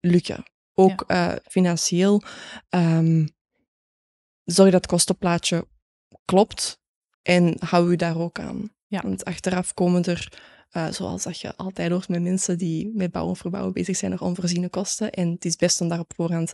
lukken 0.00 0.44
ook 0.74 1.04
ja. 1.06 1.32
uh, 1.32 1.38
financieel. 1.44 2.22
Um, 2.70 3.28
zorg 4.44 4.70
dat 4.70 4.80
het 4.80 4.90
kostenplaatje 4.90 5.66
klopt 6.24 6.80
en 7.22 7.56
hou 7.58 7.90
je 7.90 7.96
daar 7.96 8.18
ook 8.18 8.38
aan. 8.38 8.70
Ja. 8.86 9.00
Want 9.02 9.24
achteraf 9.24 9.74
komen 9.74 10.04
er, 10.04 10.32
uh, 10.72 10.90
zoals 10.90 11.22
dat 11.22 11.40
je 11.40 11.56
altijd 11.56 11.90
hoort 11.90 12.08
met 12.08 12.22
mensen 12.22 12.58
die 12.58 12.90
met 12.94 13.10
bouwen 13.10 13.34
en 13.34 13.40
verbouwen 13.40 13.72
bezig 13.72 13.96
zijn, 13.96 14.10
nog 14.10 14.20
onvoorziene 14.20 14.68
kosten. 14.68 15.10
En 15.10 15.30
het 15.30 15.44
is 15.44 15.56
best 15.56 15.80
om 15.80 15.88
daar 15.88 15.98
op 15.98 16.12
voorhand 16.14 16.52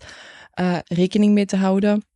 uh, 0.60 0.78
rekening 0.84 1.32
mee 1.32 1.46
te 1.46 1.56
houden. 1.56 2.06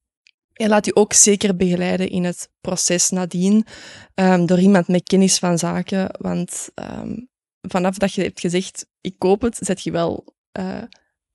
En 0.53 0.69
laat 0.69 0.85
je 0.85 0.97
ook 0.97 1.13
zeker 1.13 1.57
begeleiden 1.57 2.09
in 2.09 2.25
het 2.25 2.51
proces 2.61 3.11
nadien 3.11 3.67
um, 4.15 4.47
door 4.47 4.59
iemand 4.59 4.89
met 4.89 5.03
kennis 5.03 5.39
van 5.39 5.59
zaken. 5.59 6.17
Want 6.19 6.69
um, 6.75 7.29
vanaf 7.61 7.99
dat 7.99 8.13
je 8.13 8.23
hebt 8.23 8.41
gezegd, 8.41 8.87
ik 9.01 9.15
koop 9.19 9.41
het, 9.41 9.57
zet 9.61 9.83
je 9.83 9.91
wel 9.91 10.35
uh, 10.59 10.83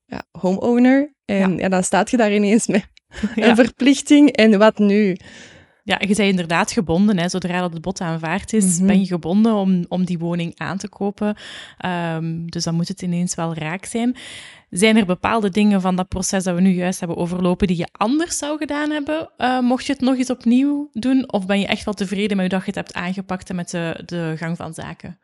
ja, 0.07 0.23
homeowner. 0.31 1.13
En 1.25 1.51
ja. 1.51 1.59
ja. 1.59 1.69
dan 1.69 1.83
staat 1.83 2.11
je 2.11 2.17
daar 2.17 2.33
ineens 2.33 2.67
met 2.67 2.87
een 3.35 3.55
verplichting. 3.55 4.29
En 4.31 4.57
wat 4.59 4.77
nu? 4.77 5.17
ja, 5.83 5.97
je 5.99 6.07
bent 6.07 6.19
inderdaad 6.19 6.71
gebonden. 6.71 7.17
Hè. 7.17 7.29
Zodra 7.29 7.59
dat 7.59 7.73
het 7.73 7.81
bod 7.81 8.01
aanvaard 8.01 8.53
is, 8.53 8.77
Mhm. 8.77 8.87
ben 8.87 8.99
je 8.99 9.05
gebonden 9.05 9.53
om, 9.53 9.85
om 9.87 10.05
die 10.05 10.17
woning 10.19 10.59
aan 10.59 10.77
te 10.77 10.89
kopen. 10.89 11.35
Ehm, 11.77 12.45
dus 12.45 12.63
dan 12.63 12.75
moet 12.75 12.87
het 12.87 13.01
ineens 13.01 13.35
wel 13.35 13.53
raak 13.53 13.85
zijn. 13.85 14.15
Zijn 14.69 14.97
er 14.97 15.05
bepaalde 15.05 15.49
dingen 15.49 15.81
van 15.81 15.95
dat 15.95 16.07
proces 16.07 16.43
dat 16.43 16.55
we 16.55 16.61
nu 16.61 16.69
juist 16.69 16.99
hebben 16.99 17.17
overlopen 17.17 17.67
die 17.67 17.77
je 17.77 17.87
anders 17.91 18.37
zou 18.37 18.57
gedaan 18.57 18.89
hebben, 18.89 19.29
eh, 19.37 19.59
mocht 19.59 19.85
je 19.85 19.91
het 19.93 20.01
nog 20.01 20.17
eens 20.17 20.29
opnieuw 20.29 20.89
doen? 20.93 21.31
Of 21.31 21.45
ben 21.45 21.59
je 21.59 21.67
echt 21.67 21.85
wel 21.85 21.93
tevreden 21.93 22.37
met 22.37 22.51
hoe 22.51 22.55
dat 22.59 22.59
je 22.59 22.79
het 22.79 22.87
hebt 22.87 22.93
aangepakt 22.93 23.49
en 23.49 23.55
met 23.55 23.69
de, 23.69 24.01
de 24.05 24.33
gang 24.37 24.57
van 24.57 24.73
zaken? 24.73 25.19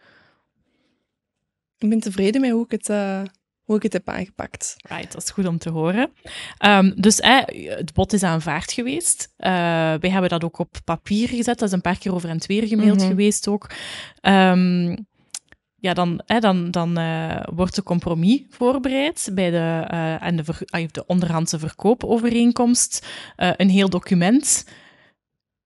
Ik 1.78 1.90
ben 1.90 2.00
tevreden 2.00 2.42
met 2.42 2.52
hoe 2.52 2.66
ik 2.66 2.72
het, 2.72 2.90
eh, 2.90 3.22
hoe 3.64 3.76
ik 3.76 3.84
het 3.84 3.94
heb 3.94 4.10
aangepakt. 4.10 4.76
Right, 4.90 5.12
dat 5.12 5.24
is 5.24 5.30
goed 5.30 5.48
om 5.48 5.58
te 5.58 5.70
horen. 5.70 6.12
Ehm, 6.58 6.92
dus 6.96 7.20
eh, 7.20 7.40
het 7.78 7.94
bod 7.94 8.14
is 8.14 8.24
aanvaard 8.24 8.72
geweest. 8.72 9.34
Eh, 9.38 9.52
wij 10.00 10.10
hebben 10.10 10.30
dat 10.30 10.44
ook 10.44 10.60
op 10.60 10.78
papier 10.84 11.28
gezet. 11.28 11.60
Dat 11.60 11.68
is 11.68 11.74
een 11.74 11.82
paar 11.82 11.98
keer 11.98 12.14
over 12.14 12.30
en 12.30 12.42
weer 12.48 12.68
gemaild 12.68 12.98
Mhm. 13.00 13.08
geweest 13.08 13.48
ook. 13.48 13.70
Ehm, 14.22 14.96
ja, 15.76 15.94
dan, 15.94 16.20
eh, 16.26 16.40
dan, 16.40 16.72
dan 16.72 16.98
eh, 16.98 17.44
wordt 17.54 17.76
de 17.76 17.84
compromis 17.84 18.42
voorbereid 18.50 19.30
bij 19.34 19.50
de, 19.52 19.86
eh, 19.88 20.24
en 20.24 20.36
de, 20.36 20.44
ver- 20.44 20.92
de 20.92 21.06
onderhandse 21.06 21.60
verkoopovereenkomst. 21.60 23.08
Een 23.36 23.70
heel 23.70 23.90
document. 23.90 24.66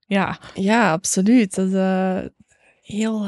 Ja, 0.06 0.38
Ja, 0.54 0.92
absoluut. 0.92 1.54
Dat 1.54 1.66
is 1.72 2.30
heel, 2.82 3.26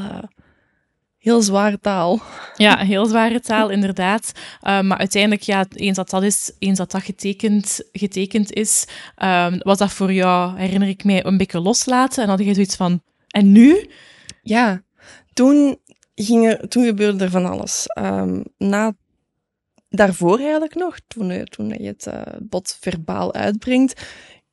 heel 1.21 1.43
zware 1.43 1.79
taal. 1.81 2.21
Ja, 2.57 2.77
heel 2.79 3.07
zware 3.07 3.41
taal, 3.41 3.69
inderdaad. 3.71 4.33
Uh, 4.63 4.81
maar 4.81 4.99
uiteindelijk, 4.99 5.43
ja, 5.43 5.67
eens 5.75 5.97
dat 5.97 6.11
dat, 6.11 6.23
is, 6.23 6.53
eens 6.59 6.79
dat, 6.79 6.91
dat 6.91 7.03
getekend, 7.03 7.81
getekend 7.93 8.53
is, 8.53 8.87
um, 9.23 9.59
was 9.59 9.79
dat 9.79 9.93
voor 9.93 10.13
jou, 10.13 10.59
herinner 10.59 10.89
ik 10.89 11.05
mij, 11.05 11.25
een 11.25 11.37
beetje 11.37 11.61
loslaten. 11.61 12.23
En 12.23 12.29
had 12.29 12.39
je 12.39 12.55
zoiets 12.55 12.77
van, 12.77 13.03
en 13.29 13.53
nu? 13.53 13.91
Ja, 14.43 14.83
toen, 15.33 15.79
ging 16.15 16.47
er, 16.47 16.69
toen 16.69 16.85
gebeurde 16.85 17.25
er 17.25 17.31
van 17.31 17.47
alles. 17.47 17.85
Um, 17.99 18.45
na, 18.59 18.93
daarvoor 19.89 20.39
eigenlijk 20.39 20.75
nog, 20.75 20.99
toen, 21.07 21.31
uh, 21.31 21.43
toen 21.43 21.69
je 21.69 21.87
het 21.87 22.07
uh, 22.07 22.23
bod 22.39 22.77
verbaal 22.81 23.35
uitbrengt, 23.35 24.03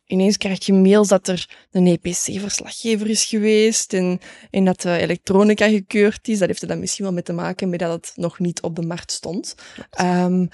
ineens 0.07 0.37
krijg 0.37 0.65
je 0.65 0.73
mails 0.73 1.07
dat 1.07 1.27
er 1.27 1.67
een 1.71 1.87
EPC-verslaggever 1.87 3.09
is 3.09 3.25
geweest 3.25 3.93
en, 3.93 4.19
en 4.51 4.65
dat 4.65 4.81
de 4.81 4.97
elektronica 4.97 5.67
gekeurd 5.69 6.27
is. 6.27 6.39
Dat 6.39 6.47
heeft 6.47 6.61
er 6.61 6.67
dan 6.67 6.79
misschien 6.79 7.05
wel 7.05 7.13
mee 7.13 7.23
te 7.23 7.33
maken 7.33 7.69
met 7.69 7.79
dat 7.79 7.91
het 7.91 8.11
nog 8.15 8.39
niet 8.39 8.61
op 8.61 8.75
de 8.75 8.85
markt 8.85 9.11
stond. 9.11 9.55
Um, 10.01 10.49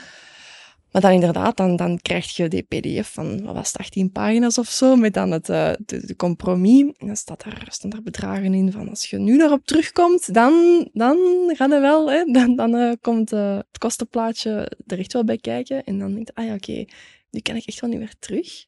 maar 0.93 1.01
dan 1.01 1.11
inderdaad, 1.11 1.57
dan, 1.57 1.75
dan 1.75 1.99
krijg 2.01 2.35
je 2.35 2.47
de 2.47 2.61
pdf 2.61 3.13
van, 3.13 3.43
wat 3.43 3.55
was 3.55 3.71
het, 3.71 3.81
18 3.81 4.11
pagina's 4.11 4.57
of 4.57 4.67
zo, 4.67 4.95
met 4.95 5.13
dan 5.13 5.31
het, 5.31 5.49
uh, 5.49 5.71
de, 5.85 6.05
de, 6.05 6.15
compromis. 6.15 6.81
En 6.97 7.07
dan 7.07 7.15
staat 7.15 7.43
daar, 7.43 7.65
staan 7.69 7.89
daar 7.89 8.01
bedragen 8.01 8.53
in 8.53 8.71
van, 8.71 8.89
als 8.89 9.05
je 9.09 9.17
nu 9.17 9.37
daarop 9.37 9.65
terugkomt, 9.65 10.33
dan, 10.33 10.53
dan 10.93 11.17
gaat 11.55 11.71
het 11.71 11.81
wel, 11.81 12.11
hè, 12.11 12.23
dan, 12.23 12.55
dan 12.55 12.75
uh, 12.75 12.91
komt 13.01 13.33
uh, 13.33 13.55
het 13.55 13.77
kostenplaatje 13.77 14.71
er 14.85 14.99
echt 14.99 15.13
wel 15.13 15.23
bij 15.23 15.37
kijken. 15.37 15.83
En 15.83 15.99
dan 15.99 16.13
denk 16.13 16.27
je, 16.27 16.35
ah 16.35 16.45
ja, 16.45 16.53
oké, 16.53 16.71
okay, 16.71 16.87
nu 17.29 17.39
kan 17.39 17.55
ik 17.55 17.65
echt 17.65 17.79
wel 17.79 17.89
niet 17.89 17.99
meer 17.99 18.15
terug. 18.19 18.65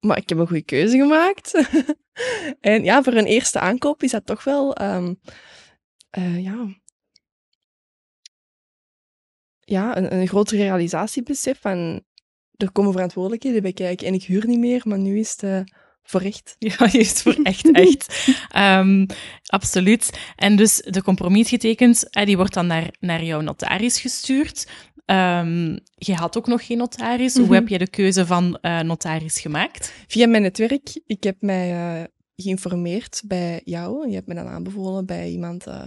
Maar 0.00 0.16
ik 0.16 0.28
heb 0.28 0.38
een 0.38 0.46
goede 0.46 0.62
keuze 0.62 0.96
gemaakt. 0.96 1.68
en 2.60 2.84
ja, 2.84 3.02
voor 3.02 3.12
een 3.12 3.26
eerste 3.26 3.60
aankoop 3.60 4.02
is 4.02 4.10
dat 4.10 4.26
toch 4.26 4.44
wel, 4.44 4.82
um, 4.82 5.20
ja, 6.38 6.66
ja, 9.60 9.96
een, 9.96 10.14
een 10.14 10.28
groter 10.28 10.56
realisatiebesef 10.56 11.60
van 11.60 12.04
er 12.56 12.72
komen 12.72 12.92
verantwoordelijkheden 12.92 13.62
bij 13.62 13.72
kijken 13.72 14.06
en 14.06 14.14
ik 14.14 14.22
huur 14.22 14.46
niet 14.46 14.58
meer, 14.58 14.82
maar 14.84 14.98
nu 14.98 15.18
is 15.18 15.30
het 15.30 15.42
uh, 15.42 15.60
voor 16.02 16.20
echt. 16.20 16.56
Ja, 16.78 16.88
je 16.92 16.98
is 16.98 17.08
het 17.08 17.22
voor 17.22 17.38
echt, 17.42 17.70
echt. 17.72 18.36
um, 18.56 19.06
absoluut. 19.46 20.18
En 20.36 20.56
dus 20.56 20.76
de 20.76 21.02
compromis 21.02 21.48
getekend, 21.48 22.10
eh, 22.10 22.26
die 22.26 22.36
wordt 22.36 22.54
dan 22.54 22.66
naar, 22.66 22.94
naar 23.00 23.24
jouw 23.24 23.40
notaris 23.40 24.00
gestuurd. 24.00 24.66
Um, 25.06 25.78
je 25.94 26.14
had 26.14 26.36
ook 26.36 26.46
nog 26.46 26.66
geen 26.66 26.78
notaris. 26.78 27.34
Mm 27.34 27.38
-hmm. 27.38 27.46
Hoe 27.46 27.54
heb 27.54 27.68
je 27.68 27.78
de 27.78 27.88
keuze 27.90 28.26
van 28.26 28.58
uh, 28.62 28.80
notaris 28.80 29.40
gemaakt? 29.40 29.92
Via 30.06 30.26
mijn 30.26 30.42
netwerk. 30.42 31.00
Ik 31.06 31.22
heb 31.22 31.36
mij 31.40 31.72
uh, 31.72 32.04
geïnformeerd 32.36 33.22
bij 33.26 33.60
jou. 33.64 34.08
Je 34.08 34.14
hebt 34.14 34.26
me 34.26 34.34
dan 34.34 34.46
aanbevolen 34.46 35.06
bij 35.06 35.30
iemand 35.30 35.66
uh, 35.66 35.82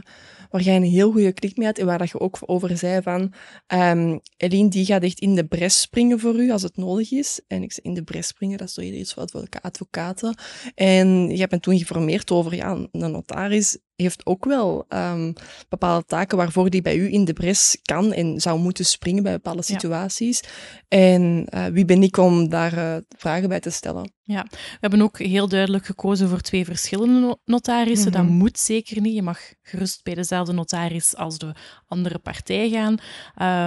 waar 0.49 0.61
jij 0.61 0.75
een 0.75 0.83
heel 0.83 1.11
goede 1.11 1.33
klik 1.33 1.57
mee 1.57 1.67
had 1.67 1.77
en 1.77 1.85
waar 1.85 1.97
dat 1.97 2.09
je 2.09 2.19
ook 2.19 2.37
over 2.45 2.77
zei 2.77 3.01
van 3.01 3.33
um, 3.67 4.19
Eline, 4.37 4.69
die 4.69 4.85
gaat 4.85 5.03
echt 5.03 5.19
in 5.19 5.35
de 5.35 5.45
bres 5.45 5.81
springen 5.81 6.19
voor 6.19 6.35
u 6.35 6.51
als 6.51 6.61
het 6.61 6.77
nodig 6.77 7.11
is. 7.11 7.41
En 7.47 7.63
ik 7.63 7.71
zei, 7.71 7.87
in 7.87 7.93
de 7.93 8.03
bres 8.03 8.27
springen, 8.27 8.57
dat 8.57 8.67
is 8.67 8.73
toch 8.73 8.83
iets 8.83 9.13
voor 9.13 9.47
advocaten. 9.61 10.37
En 10.75 11.29
je 11.29 11.39
hebt 11.39 11.51
me 11.51 11.59
toen 11.59 11.73
geïnformeerd 11.73 12.31
over, 12.31 12.55
ja, 12.55 12.87
een 12.91 13.11
notaris 13.11 13.77
heeft 14.01 14.25
ook 14.25 14.45
wel 14.45 14.85
um, 14.89 15.33
bepaalde 15.69 16.05
taken 16.05 16.37
waarvoor 16.37 16.69
die 16.69 16.81
bij 16.81 16.97
u 16.97 17.13
in 17.13 17.25
de 17.25 17.33
bres 17.33 17.77
kan 17.81 18.13
en 18.13 18.39
zou 18.39 18.59
moeten 18.59 18.85
springen 18.85 19.23
bij 19.23 19.33
bepaalde 19.33 19.63
situaties. 19.63 20.41
Ja. 20.41 20.97
En 20.97 21.47
uh, 21.53 21.65
wie 21.65 21.85
ben 21.85 22.03
ik 22.03 22.17
om 22.17 22.49
daar 22.49 22.77
uh, 22.77 22.95
vragen 23.17 23.49
bij 23.49 23.59
te 23.59 23.69
stellen? 23.69 24.11
Ja, 24.23 24.45
we 24.49 24.77
hebben 24.79 25.01
ook 25.01 25.19
heel 25.19 25.47
duidelijk 25.47 25.85
gekozen 25.85 26.29
voor 26.29 26.41
twee 26.41 26.65
verschillende 26.65 27.37
notarissen. 27.45 28.07
Mm 28.07 28.15
-hmm. 28.15 28.27
Dat 28.27 28.35
moet 28.35 28.59
zeker 28.59 29.01
niet. 29.01 29.15
Je 29.15 29.21
mag 29.21 29.39
gerust 29.61 30.03
bij 30.03 30.13
dezelfde 30.13 30.53
notaris 30.53 31.15
als 31.15 31.37
de 31.37 31.55
andere 31.87 32.17
partij 32.17 32.69
gaan. 32.69 32.97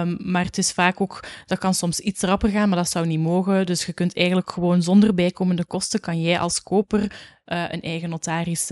Um, 0.07 0.17
maar 0.31 0.45
het 0.45 0.57
is 0.57 0.71
vaak 0.71 1.01
ook, 1.01 1.23
dat 1.45 1.57
kan 1.59 1.73
soms 1.73 1.99
iets 1.99 2.21
rapper 2.21 2.49
gaan, 2.49 2.69
maar 2.69 2.77
dat 2.77 2.89
zou 2.89 3.05
niet 3.05 3.19
mogen. 3.19 3.65
Dus 3.65 3.85
je 3.85 3.93
kunt 3.93 4.15
eigenlijk 4.15 4.51
gewoon 4.51 4.81
zonder 4.81 5.13
bijkomende 5.13 5.65
kosten, 5.65 5.99
kan 5.99 6.21
jij 6.21 6.39
als 6.39 6.63
koper 6.63 7.01
uh, 7.45 7.63
een 7.71 7.81
eigen 7.81 8.09
notaris 8.09 8.69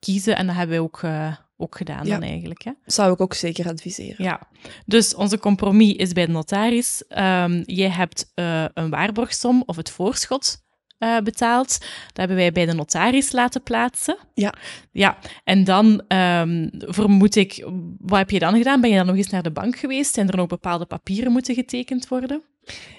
kiezen. 0.00 0.36
En 0.36 0.46
dat 0.46 0.56
hebben 0.56 0.76
wij 0.76 0.84
ook, 0.84 1.02
uh, 1.02 1.36
ook 1.56 1.76
gedaan 1.76 2.06
ja. 2.06 2.10
dan 2.18 2.22
eigenlijk. 2.28 2.62
Hè? 2.64 2.72
Zou 2.84 3.12
ik 3.12 3.20
ook 3.20 3.34
zeker 3.34 3.68
adviseren. 3.68 4.24
Ja, 4.24 4.40
dus 4.86 5.14
onze 5.14 5.38
compromis 5.38 5.92
is 5.92 6.12
bij 6.12 6.26
de 6.26 6.32
notaris. 6.32 7.04
Um, 7.08 7.62
jij 7.66 7.90
hebt 7.90 8.32
uh, 8.34 8.64
een 8.74 8.90
waarborgsom 8.90 9.62
of 9.66 9.76
het 9.76 9.90
voorschot 9.90 10.62
uh, 10.98 11.18
betaald. 11.18 11.78
Dat 11.78 12.16
hebben 12.16 12.36
wij 12.36 12.52
bij 12.52 12.66
de 12.66 12.72
notaris 12.72 13.32
laten 13.32 13.62
plaatsen. 13.62 14.18
Ja. 14.34 14.54
Ja, 14.92 15.18
en 15.44 15.64
dan 15.64 16.02
um, 16.08 16.70
vermoed 16.72 17.36
ik, 17.36 17.66
wat 17.98 18.18
heb 18.18 18.30
je 18.30 18.38
dan 18.38 18.56
gedaan? 18.56 18.80
Ben 18.80 18.90
je 18.90 18.96
dan 18.96 19.06
nog 19.06 19.16
eens 19.16 19.30
naar 19.30 19.42
de 19.42 19.50
bank 19.50 19.76
geweest? 19.76 20.14
Zijn 20.14 20.28
er 20.28 20.36
nog 20.36 20.46
bepaalde 20.46 20.86
papieren 20.86 21.32
moeten 21.32 21.54
getekend 21.54 22.08
worden? 22.08 22.42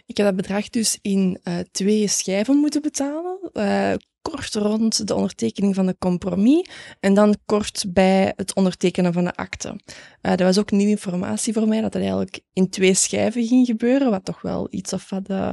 Ik 0.05 0.17
heb 0.17 0.25
dat 0.25 0.35
bedrag 0.35 0.69
dus 0.69 0.99
in 1.01 1.39
uh, 1.43 1.53
twee 1.71 2.07
schijven 2.07 2.57
moeten 2.57 2.81
betalen. 2.81 3.49
Uh, 3.53 3.93
kort 4.21 4.55
rond 4.55 5.07
de 5.07 5.15
ondertekening 5.15 5.75
van 5.75 5.85
de 5.85 5.95
compromis 5.99 6.69
en 6.99 7.13
dan 7.13 7.37
kort 7.45 7.85
bij 7.87 8.33
het 8.35 8.55
ondertekenen 8.55 9.13
van 9.13 9.23
de 9.23 9.35
akte. 9.35 9.67
Uh, 9.67 9.75
dat 10.21 10.39
was 10.39 10.59
ook 10.59 10.71
nieuwe 10.71 10.91
informatie 10.91 11.53
voor 11.53 11.67
mij, 11.67 11.81
dat 11.81 11.91
dat 11.91 12.01
eigenlijk 12.01 12.39
in 12.53 12.69
twee 12.69 12.93
schijven 12.93 13.45
ging 13.45 13.65
gebeuren, 13.65 14.09
wat 14.09 14.25
toch 14.25 14.41
wel 14.41 14.67
iets 14.69 14.93
of 14.93 15.09
wat 15.09 15.29
uh, 15.29 15.51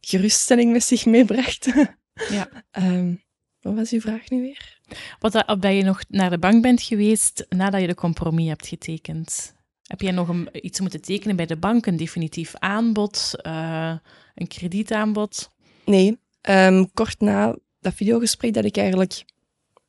geruststelling 0.00 0.72
met 0.72 0.84
zich 0.84 1.06
meebracht. 1.06 1.72
ja. 2.30 2.48
um, 2.72 3.22
wat 3.60 3.74
was 3.74 3.90
uw 3.90 4.00
vraag 4.00 4.30
nu 4.30 4.40
weer? 4.40 4.78
Wat 5.18 5.32
dat, 5.32 5.48
of 5.48 5.58
dat 5.58 5.74
je 5.74 5.82
nog 5.82 6.02
naar 6.08 6.30
de 6.30 6.38
bank 6.38 6.62
bent 6.62 6.82
geweest 6.82 7.46
nadat 7.48 7.80
je 7.80 7.86
de 7.86 7.94
compromis 7.94 8.48
hebt 8.48 8.66
getekend. 8.66 9.54
Heb 9.82 10.00
jij 10.00 10.12
nog 10.12 10.28
een, 10.28 10.48
iets 10.52 10.80
moeten 10.80 11.02
tekenen 11.02 11.36
bij 11.36 11.46
de 11.46 11.56
bank, 11.56 11.86
een 11.86 11.96
definitief 11.96 12.54
aanbod, 12.54 13.30
uh, 13.46 13.94
een 14.34 14.46
kredietaanbod? 14.46 15.50
Nee, 15.84 16.18
um, 16.48 16.92
kort 16.92 17.20
na 17.20 17.56
dat 17.84 17.94
videogesprek 17.94 18.54
dat 18.54 18.64
ik 18.64 18.76
eigenlijk 18.76 19.24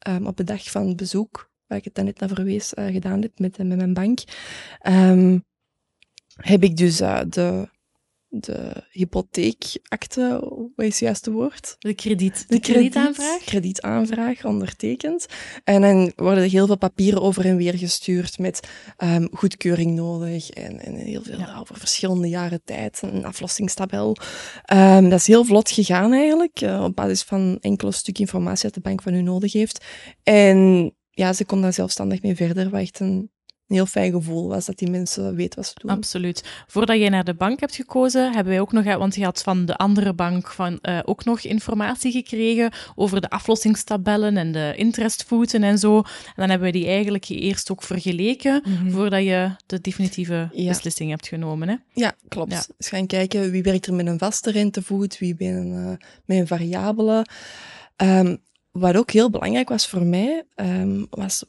um, 0.08 0.28
op 0.28 0.38
de 0.38 0.44
dag 0.44 0.72
van 0.72 0.96
bezoek, 0.96 1.52
waar 1.68 1.78
ik 1.78 1.84
het 1.84 2.04
net 2.04 2.20
naar 2.20 2.30
verwees, 2.30 2.74
uh, 2.74 2.86
gedaan 2.86 3.22
heb 3.22 3.40
met, 3.40 3.58
met 3.58 3.78
mijn 3.78 3.94
bank, 3.94 4.20
um, 4.88 5.44
heb 6.36 6.64
ik 6.64 6.78
dus 6.78 7.02
uh, 7.02 7.22
de, 7.30 7.70
de 8.40 8.84
hypotheekakte, 8.92 10.40
wat 10.76 10.86
is 10.86 10.92
het 10.92 11.00
juiste 11.00 11.32
woord? 11.32 11.76
De 11.80 11.94
krediet. 11.94 12.46
De, 12.48 12.56
de 12.56 12.60
kredietaanvraag? 12.60 13.44
kredietaanvraag 13.44 14.46
ondertekend. 14.46 15.26
En 15.64 15.82
dan 15.82 16.12
worden 16.16 16.44
er 16.44 16.50
heel 16.50 16.66
veel 16.66 16.78
papieren 16.78 17.22
over 17.22 17.46
en 17.46 17.58
weer 17.58 17.78
gestuurd 17.78 18.38
met 18.38 18.70
um, 19.04 19.28
goedkeuring 19.32 19.96
nodig 19.96 20.50
en, 20.50 20.80
en 20.80 20.96
heel 20.96 21.24
veel 21.24 21.40
ja. 21.40 21.60
over 21.60 21.78
verschillende 21.78 22.30
jaren 22.30 22.62
tijd, 22.64 23.02
een 23.02 23.26
aflossingstabel. 23.26 24.18
Um, 24.74 25.10
dat 25.10 25.20
is 25.20 25.28
heel 25.28 25.46
vlot 25.46 25.72
gegaan 25.72 26.14
eigenlijk, 26.14 26.62
uh, 26.62 26.84
op 26.84 26.96
basis 26.96 27.24
van 27.24 27.58
enkele 27.62 27.92
stuk 27.92 28.20
informatie 28.20 28.64
dat 28.64 28.74
de 28.74 28.90
bank 28.90 29.02
van 29.02 29.14
u 29.14 29.22
nodig 29.22 29.54
heeft. 29.54 29.86
En 30.24 30.92
ja, 31.10 31.34
ze 31.34 31.46
kon 31.46 31.62
daar 31.62 31.74
zelfstandig 31.74 32.22
mee 32.22 32.36
verder, 32.36 32.70
wat 32.70 32.82
echt 32.82 33.00
een 33.00 33.30
een 33.68 33.76
heel 33.76 33.86
fijn 33.86 34.12
gevoel 34.12 34.48
was 34.48 34.66
dat 34.66 34.78
die 34.78 34.90
mensen 34.90 35.36
weten 35.36 35.56
wat 35.56 35.68
ze 35.68 35.74
doen. 35.76 35.92
Absoluut. 35.92 36.64
Voordat 36.68 36.98
jij 36.98 37.10
naar 37.10 37.24
de 37.24 37.34
bank 37.34 37.60
hebt 37.60 37.76
gekozen, 37.76 38.34
hebben 38.34 38.54
wij 38.54 38.62
ook 38.62 38.72
nog, 38.72 38.84
want 38.84 39.16
je 39.16 39.24
had 39.24 39.42
van 39.42 39.66
de 39.66 39.76
andere 39.76 40.14
bank 40.14 40.48
van, 40.52 40.80
uh, 40.82 41.00
ook 41.06 41.26
nog 41.26 41.40
informatie 41.40 42.12
gekregen 42.12 42.72
over 42.96 43.22
de 43.22 43.30
aflossingstabellen 43.30 44.38
en 44.38 44.52
de 44.52 44.74
interestvoeten 44.76 45.64
en 45.64 45.78
zo. 45.78 45.98
En 45.98 46.34
dan 46.36 46.50
hebben 46.50 46.72
we 46.72 46.78
die 46.78 46.88
eigenlijk 46.88 47.28
eerst 47.28 47.72
ook 47.72 47.84
vergeleken 47.84 48.62
mm 48.66 48.76
-hmm. 48.76 48.92
voordat 48.92 49.24
je 49.24 49.50
de 49.66 49.82
definitieve 49.82 50.50
ja. 50.54 50.68
beslissing 50.68 51.10
hebt 51.10 51.28
genomen. 51.28 51.68
Hè? 51.68 51.76
Ja, 51.94 52.16
klopt. 52.28 52.52
Ja. 52.52 52.64
Dus 52.78 52.88
gaan 52.88 53.08
kijken 53.08 53.52
wie 53.52 53.64
werkt 53.64 53.88
er 53.88 53.94
met 53.94 54.08
een 54.08 54.20
vaste 54.20 54.52
rentevoet, 54.52 55.18
wie 55.18 55.36
met 55.38 55.48
een, 55.48 55.72
uh, 55.72 55.88
met 56.26 56.38
een 56.38 56.48
variabele. 56.48 57.26
Um, 57.98 58.44
wat 58.72 58.98
ook 58.98 59.12
heel 59.12 59.30
belangrijk 59.30 59.70
was 59.70 59.88
voor 59.88 60.06
mij, 60.06 60.44
um, 60.56 61.08
was 61.10 61.44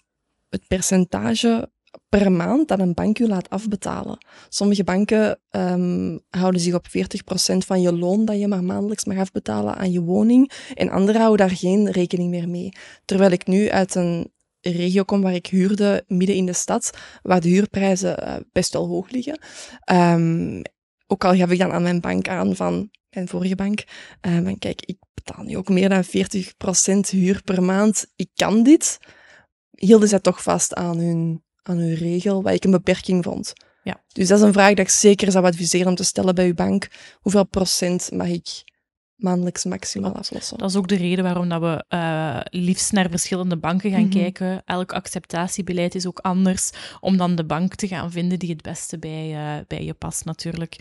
het 0.49 0.67
percentage 0.67 1.71
per 2.09 2.33
maand 2.33 2.69
dat 2.69 2.79
een 2.79 2.95
bank 2.95 3.19
u 3.19 3.27
laat 3.27 3.51
afbetalen. 3.51 4.19
Sommige 4.49 4.85
banken 4.85 5.41
um, 5.51 6.21
houden 6.31 6.61
zich 6.61 6.75
op 6.75 6.87
40% 6.89 7.57
van 7.57 7.81
je 7.81 7.93
loon 7.93 8.25
dat 8.25 8.39
je 8.39 8.49
maar 8.49 8.65
maandelijks 8.65 9.05
mag 9.05 9.19
afbetalen 9.19 9.77
aan 9.77 9.93
je 9.93 10.01
woning. 10.01 10.53
En 10.75 10.91
anderen 10.91 11.21
houden 11.21 11.47
daar 11.47 11.57
geen 11.57 11.91
rekening 11.91 12.31
meer 12.31 12.49
mee. 12.49 12.73
Terwijl 13.05 13.31
ik 13.31 13.47
nu 13.47 13.71
uit 13.71 13.95
een 13.95 14.33
regio 14.61 15.03
kom 15.03 15.23
waar 15.23 15.35
ik 15.35 15.47
huurde, 15.47 16.05
midden 16.07 16.37
in 16.37 16.47
de 16.47 16.53
stad, 16.53 16.91
waar 17.23 17.41
de 17.41 17.49
huurprijzen 17.49 18.23
uh, 18.23 18.37
best 18.53 18.73
wel 18.73 18.87
hoog 18.87 19.11
liggen. 19.11 19.41
Um, 19.93 20.63
ook 21.07 21.25
al 21.25 21.35
gaf 21.35 21.51
ik 21.51 21.59
dan 21.59 21.73
aan 21.73 21.83
mijn 21.83 22.01
bank 22.01 22.29
aan 22.29 22.57
van 22.57 22.91
mijn 23.11 23.29
vorige 23.29 23.55
bank, 23.55 23.85
uh, 24.27 24.43
van 24.43 24.59
kijk, 24.59 24.83
ik 24.85 24.99
betaal 25.15 25.45
nu 25.45 25.57
ook 25.57 25.69
meer 25.69 25.89
dan 25.89 26.05
40% 26.05 26.09
huur 27.11 27.43
per 27.43 27.63
maand. 27.63 28.07
Ik 28.17 28.29
kan 28.35 28.63
dit. 28.63 28.99
Hielden 29.71 30.09
zij 30.09 30.21
toch 30.21 30.43
vast 30.43 30.75
aan 30.75 30.99
hun 30.99 31.45
aan 31.69 31.79
uw 31.79 31.97
regel, 31.97 32.43
wat 32.43 32.53
ik 32.53 32.65
een 32.65 32.71
beperking 32.71 33.25
vond. 33.25 33.53
Ja. 33.83 34.03
Dus 34.13 34.29
dat 34.29 34.39
is 34.39 34.45
een 34.45 34.53
vraag 34.53 34.69
dat 34.69 34.87
ik 34.87 34.89
zeker 34.89 35.31
zou 35.31 35.45
adviseren 35.45 35.87
om 35.87 35.95
te 35.95 36.05
stellen 36.05 36.35
bij 36.35 36.47
uw 36.47 36.55
bank. 36.55 36.89
Hoeveel 37.21 37.47
procent 37.47 38.11
mag 38.13 38.27
ik 38.27 38.65
maandelijks 39.17 39.65
maximaal 39.65 40.17
aflossen? 40.17 40.59
Dat 40.59 40.71
is 40.71 40.77
ook 40.77 40.89
de 40.89 40.97
reden 40.97 41.25
waarom 41.25 41.49
dat 41.49 41.61
we 41.61 41.85
uh, 41.89 42.41
liefst 42.63 42.93
naar 42.93 43.11
verschillende 43.11 43.57
banken 43.57 43.91
gaan 43.91 44.01
mm 44.01 44.11
-hmm. 44.11 44.21
kijken. 44.21 44.63
Elk 44.65 44.93
acceptatiebeleid 44.93 45.95
is 45.95 46.07
ook 46.07 46.19
anders, 46.19 46.71
om 47.01 47.17
dan 47.17 47.35
de 47.35 47.45
bank 47.45 47.75
te 47.75 47.89
gaan 47.89 48.11
vinden 48.11 48.39
die 48.39 48.51
het 48.51 48.63
beste 48.63 48.99
bij, 48.99 49.31
uh, 49.31 49.65
bij 49.67 49.85
je 49.85 49.95
past 49.95 50.25
natuurlijk. 50.25 50.77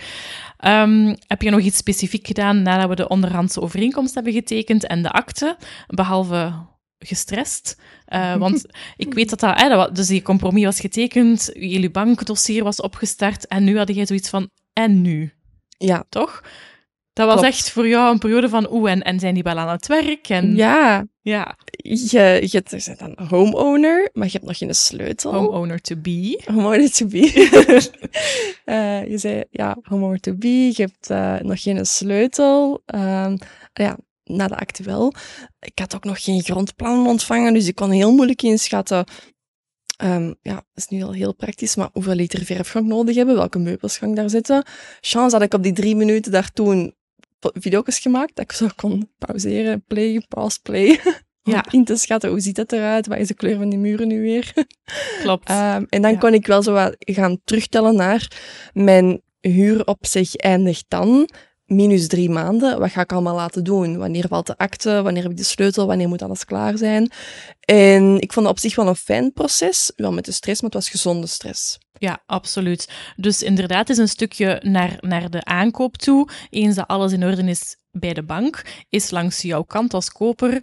Um, 0.65 1.15
heb 1.27 1.41
je 1.41 1.49
nog 1.49 1.59
iets 1.59 1.77
specifiek 1.77 2.27
gedaan 2.27 2.61
nadat 2.61 2.89
we 2.89 2.95
de 2.95 3.07
onderhandse 3.07 3.61
overeenkomst 3.61 4.15
hebben 4.15 4.33
getekend 4.33 4.87
en 4.87 5.01
de 5.01 5.11
akte, 5.11 5.57
behalve 5.87 6.53
gestrest. 6.99 7.77
Uh, 8.13 8.35
want 8.43 8.65
ik 8.97 9.13
weet 9.13 9.29
dat 9.29 9.39
dat, 9.39 9.61
eh, 9.61 9.87
dus 9.93 10.07
die 10.07 10.21
compromis 10.21 10.63
was 10.63 10.79
getekend, 10.79 11.49
jullie 11.53 11.91
bankdossier 11.91 12.63
was 12.63 12.81
opgestart 12.81 13.47
en 13.47 13.63
nu 13.63 13.77
had 13.77 13.95
jij 13.95 14.05
zoiets 14.05 14.29
van, 14.29 14.49
en 14.73 15.01
nu? 15.01 15.33
Ja. 15.77 16.05
Toch? 16.09 16.43
Dat 17.13 17.27
was 17.27 17.39
Klopt. 17.39 17.53
echt 17.53 17.69
voor 17.69 17.87
jou 17.87 18.11
een 18.11 18.19
periode 18.19 18.49
van, 18.49 18.71
oeh, 18.71 18.91
en, 18.91 19.01
en 19.01 19.19
zijn 19.19 19.33
die 19.33 19.43
wel 19.43 19.57
aan 19.57 19.69
het 19.69 19.87
werk? 19.87 20.29
En, 20.29 20.55
ja. 20.55 21.05
Ja. 21.21 21.57
Je, 21.75 22.47
je, 22.51 22.63
bent 22.69 22.99
dan 22.99 23.17
homeowner, 23.27 24.09
maar 24.13 24.25
je 24.25 24.31
hebt 24.31 24.45
nog 24.45 24.57
geen 24.57 24.75
sleutel. 24.75 25.33
Homeowner 25.33 25.81
to 25.81 25.95
be. 25.95 26.41
Homeowner 26.45 26.91
to 26.91 27.05
be. 27.05 27.33
uh, 28.65 29.05
je 29.11 29.17
zei, 29.17 29.43
ja, 29.49 29.77
homeowner 29.81 30.19
to 30.19 30.33
be, 30.33 30.47
je 30.47 30.73
hebt 30.75 31.09
uh, 31.09 31.39
nog 31.39 31.61
geen 31.61 31.85
sleutel. 31.85 32.83
Uh, 32.95 33.33
ja, 33.73 33.97
na 34.25 34.47
de 34.47 34.55
acte 34.55 34.83
wel. 34.83 35.13
Ik 35.59 35.79
had 35.79 35.95
ook 35.95 36.03
nog 36.03 36.23
geen 36.23 36.43
grondplan 36.43 37.07
ontvangen, 37.07 37.53
dus 37.53 37.67
ik 37.67 37.75
kon 37.75 37.91
heel 37.91 38.13
moeilijk 38.13 38.41
inschatten. 38.41 39.05
Um, 40.03 40.35
ja, 40.41 40.53
dat 40.53 40.63
is 40.73 40.87
nu 40.87 41.03
al 41.03 41.11
heel 41.11 41.33
praktisch, 41.33 41.75
maar 41.75 41.89
hoeveel 41.93 42.15
liter 42.15 42.45
verf 42.45 42.69
ga 42.69 42.79
ik 42.79 42.85
nodig 42.85 43.15
hebben? 43.15 43.35
Welke 43.35 43.59
meubels 43.59 43.97
ga 43.97 44.07
ik 44.07 44.15
daar 44.15 44.29
zetten? 44.29 44.63
Chance 45.01 45.37
dat 45.37 45.45
ik 45.45 45.53
op 45.53 45.63
die 45.63 45.73
drie 45.73 45.95
minuten 45.95 46.31
daar 46.31 46.51
toen 46.51 46.95
video's 47.39 47.99
gemaakt, 47.99 48.35
dat 48.35 48.45
ik 48.45 48.51
zo 48.51 48.67
kon 48.75 49.09
pauzeren, 49.17 49.83
play, 49.87 50.25
pause, 50.27 50.59
play. 50.61 50.99
Ja. 51.47 51.65
in 51.71 51.83
te 51.83 51.95
schatten, 51.95 52.29
hoe 52.29 52.39
ziet 52.39 52.57
het 52.57 52.71
eruit? 52.71 53.07
Wat 53.07 53.17
is 53.17 53.27
de 53.27 53.33
kleur 53.33 53.57
van 53.57 53.69
die 53.69 53.79
muren 53.79 54.07
nu 54.07 54.21
weer? 54.21 54.53
Klopt. 55.21 55.49
Um, 55.49 55.85
en 55.89 56.01
dan 56.01 56.11
ja. 56.11 56.17
kon 56.17 56.33
ik 56.33 56.47
wel 56.47 56.63
zo 56.63 56.73
wat 56.73 56.95
gaan 56.97 57.41
terugtellen 57.43 57.95
naar 57.95 58.31
mijn 58.73 59.21
huur 59.39 59.85
op 59.87 60.05
zich 60.05 60.35
eindigt 60.35 60.85
dan 60.87 61.29
minus 61.65 62.07
drie 62.07 62.29
maanden. 62.29 62.79
Wat 62.79 62.91
ga 62.91 63.01
ik 63.01 63.11
allemaal 63.11 63.35
laten 63.35 63.63
doen? 63.63 63.97
Wanneer 63.97 64.27
valt 64.27 64.47
de 64.47 64.57
akte? 64.57 65.01
Wanneer 65.01 65.21
heb 65.21 65.31
ik 65.31 65.37
de 65.37 65.43
sleutel? 65.43 65.87
Wanneer 65.87 66.07
moet 66.07 66.21
alles 66.21 66.45
klaar 66.45 66.77
zijn? 66.77 67.11
En 67.59 68.21
ik 68.21 68.33
vond 68.33 68.45
het 68.45 68.55
op 68.55 68.61
zich 68.61 68.75
wel 68.75 68.87
een 68.87 68.95
fijn 68.95 69.33
proces. 69.33 69.91
Wel 69.95 70.13
met 70.13 70.25
de 70.25 70.31
stress, 70.31 70.61
maar 70.61 70.69
het 70.69 70.79
was 70.79 70.89
gezonde 70.89 71.27
stress. 71.27 71.77
Ja, 71.97 72.23
absoluut. 72.25 72.89
Dus 73.15 73.43
inderdaad 73.43 73.89
is 73.89 73.97
een 73.97 74.07
stukje 74.07 74.61
naar, 74.63 74.97
naar 74.99 75.29
de 75.29 75.43
aankoop 75.43 75.97
toe. 75.97 76.29
Eens 76.49 76.75
dat 76.75 76.87
alles 76.87 77.11
in 77.11 77.23
orde 77.23 77.43
is 77.43 77.77
bij 77.91 78.13
de 78.13 78.23
bank, 78.23 78.61
is 78.89 79.09
langs 79.09 79.41
jouw 79.41 79.63
kant 79.63 79.93
als 79.93 80.11
koper 80.11 80.61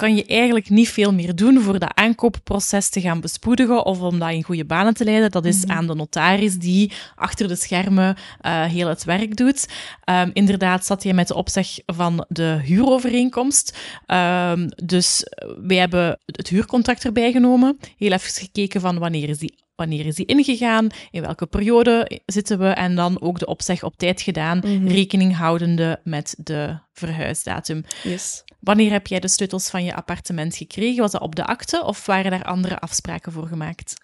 kan 0.00 0.16
je 0.16 0.24
eigenlijk 0.26 0.70
niet 0.70 0.88
veel 0.88 1.12
meer 1.12 1.34
doen 1.34 1.60
voor 1.60 1.78
dat 1.78 1.94
aankoopproces 1.94 2.88
te 2.88 3.00
gaan 3.00 3.20
bespoedigen 3.20 3.84
of 3.84 4.00
om 4.00 4.18
dat 4.18 4.30
in 4.30 4.42
goede 4.42 4.64
banen 4.64 4.94
te 4.94 5.04
leiden. 5.04 5.30
Dat 5.30 5.44
is 5.44 5.56
mm 5.56 5.62
-hmm. 5.62 5.78
aan 5.78 5.86
de 5.86 5.94
notaris 5.94 6.58
die 6.58 6.92
achter 7.14 7.48
de 7.48 7.56
schermen 7.56 8.16
uh, 8.46 8.64
heel 8.64 8.88
het 8.88 9.04
werk 9.04 9.36
doet. 9.36 9.68
Um, 10.04 10.30
inderdaad 10.32 10.86
zat 10.86 11.02
je 11.02 11.14
met 11.14 11.28
de 11.28 11.34
opzeg 11.34 11.68
van 11.86 12.24
de 12.28 12.60
huurovereenkomst. 12.62 13.78
Um, 14.06 14.68
dus 14.84 15.24
wij 15.62 15.76
hebben 15.76 16.18
het 16.26 16.48
huurcontract 16.48 17.04
erbij 17.04 17.32
genomen. 17.32 17.78
Heel 17.96 18.12
even 18.12 18.32
gekeken 18.32 18.80
van 18.80 18.98
wanneer 18.98 19.28
is 19.28 19.38
die 19.38 19.58
wanneer 19.74 20.06
is 20.06 20.14
die 20.14 20.26
ingegaan, 20.26 20.88
in 21.10 21.22
welke 21.22 21.46
periode 21.46 22.20
zitten 22.26 22.58
we 22.58 22.68
en 22.68 22.94
dan 22.94 23.20
ook 23.20 23.38
de 23.38 23.46
opzeg 23.46 23.82
op 23.82 23.96
tijd 23.96 24.20
gedaan, 24.20 24.60
mm 24.64 24.76
-hmm. 24.76 24.88
rekening 24.88 25.36
houdende 25.36 26.00
met 26.04 26.34
de 26.38 26.78
verhuisdatum. 26.92 27.84
Yes. 28.02 28.44
Wanneer 28.60 28.90
heb 28.90 29.06
jij 29.06 29.20
de 29.20 29.28
sleutels 29.28 29.70
van 29.70 29.84
je 29.84 29.94
appartement 29.94 30.56
gekregen? 30.56 31.00
Was 31.00 31.10
dat 31.10 31.20
op 31.20 31.36
de 31.36 31.44
akte 31.44 31.84
of 31.84 32.06
waren 32.06 32.30
daar 32.30 32.44
andere 32.44 32.78
afspraken 32.78 33.32
voor 33.32 33.46
gemaakt? 33.46 33.94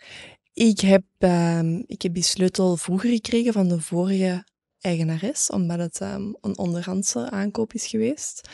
Ik 0.53 0.81
heb, 0.81 1.05
um, 1.19 1.85
ik 1.87 2.03
heb 2.03 2.15
die 2.15 2.23
sleutel 2.23 2.77
vroeger 2.77 3.11
gekregen 3.11 3.53
van 3.53 3.69
de 3.69 3.81
vorige 3.81 4.45
eigenares, 4.81 5.51
omdat 5.51 5.79
het 5.79 6.01
um, 6.01 6.37
een 6.41 6.59
onderhandse 6.59 7.31
aankoop 7.31 7.73
is 7.73 7.87
geweest. 7.87 8.49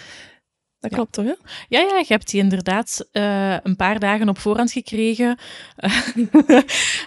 Dat 0.81 0.91
ja. 0.91 0.97
klopt 0.97 1.13
toch, 1.13 1.25
hè? 1.25 1.35
Ja, 1.69 1.81
ja, 1.81 1.99
je 1.99 2.05
hebt 2.07 2.31
die 2.31 2.41
inderdaad 2.41 3.09
uh, 3.13 3.57
een 3.63 3.77
paar 3.77 3.99
dagen 3.99 4.29
op 4.29 4.39
voorhand 4.39 4.73
gekregen. 4.73 5.39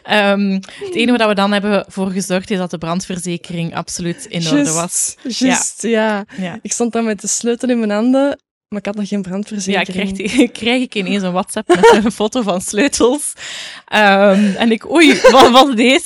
um, 0.10 0.52
het 0.86 0.96
enige 0.96 1.18
wat 1.18 1.28
we 1.28 1.36
dan 1.36 1.52
hebben 1.52 1.86
voor 1.88 2.12
gezorgd 2.12 2.52
is 2.52 2.58
dat 2.58 2.72
de 2.72 2.78
brandverzekering 2.78 3.76
absoluut 3.76 4.26
in 4.26 4.48
orde 4.48 4.72
was. 4.72 5.16
Juist, 5.24 5.82
ja. 5.82 5.90
ja. 5.90 6.26
ja. 6.38 6.60
Ik 6.62 6.72
stond 6.72 6.94
dan 6.94 7.04
met 7.06 7.22
de 7.22 7.28
sleutel 7.28 7.70
in 7.70 7.80
mijn 7.80 7.92
handen 7.92 8.40
maar 8.76 8.84
ik 8.84 8.86
had 8.86 8.96
nog 8.96 9.08
geen 9.08 9.22
brandverzekering. 9.22 10.18
Ja, 10.18 10.26
krijg, 10.26 10.52
krijg 10.62 10.82
ik 10.82 10.96
ineens 10.96 11.24
een 11.24 11.32
WhatsApp 11.32 11.68
met 11.68 12.04
een 12.04 12.12
foto 12.22 12.42
van 12.42 12.62
sleutels. 12.62 13.34
Um, 13.94 14.56
en 14.56 14.72
ik, 14.72 14.92
oei, 14.92 15.22
wat 15.32 15.52
was 15.52 15.76
deze? 15.76 16.06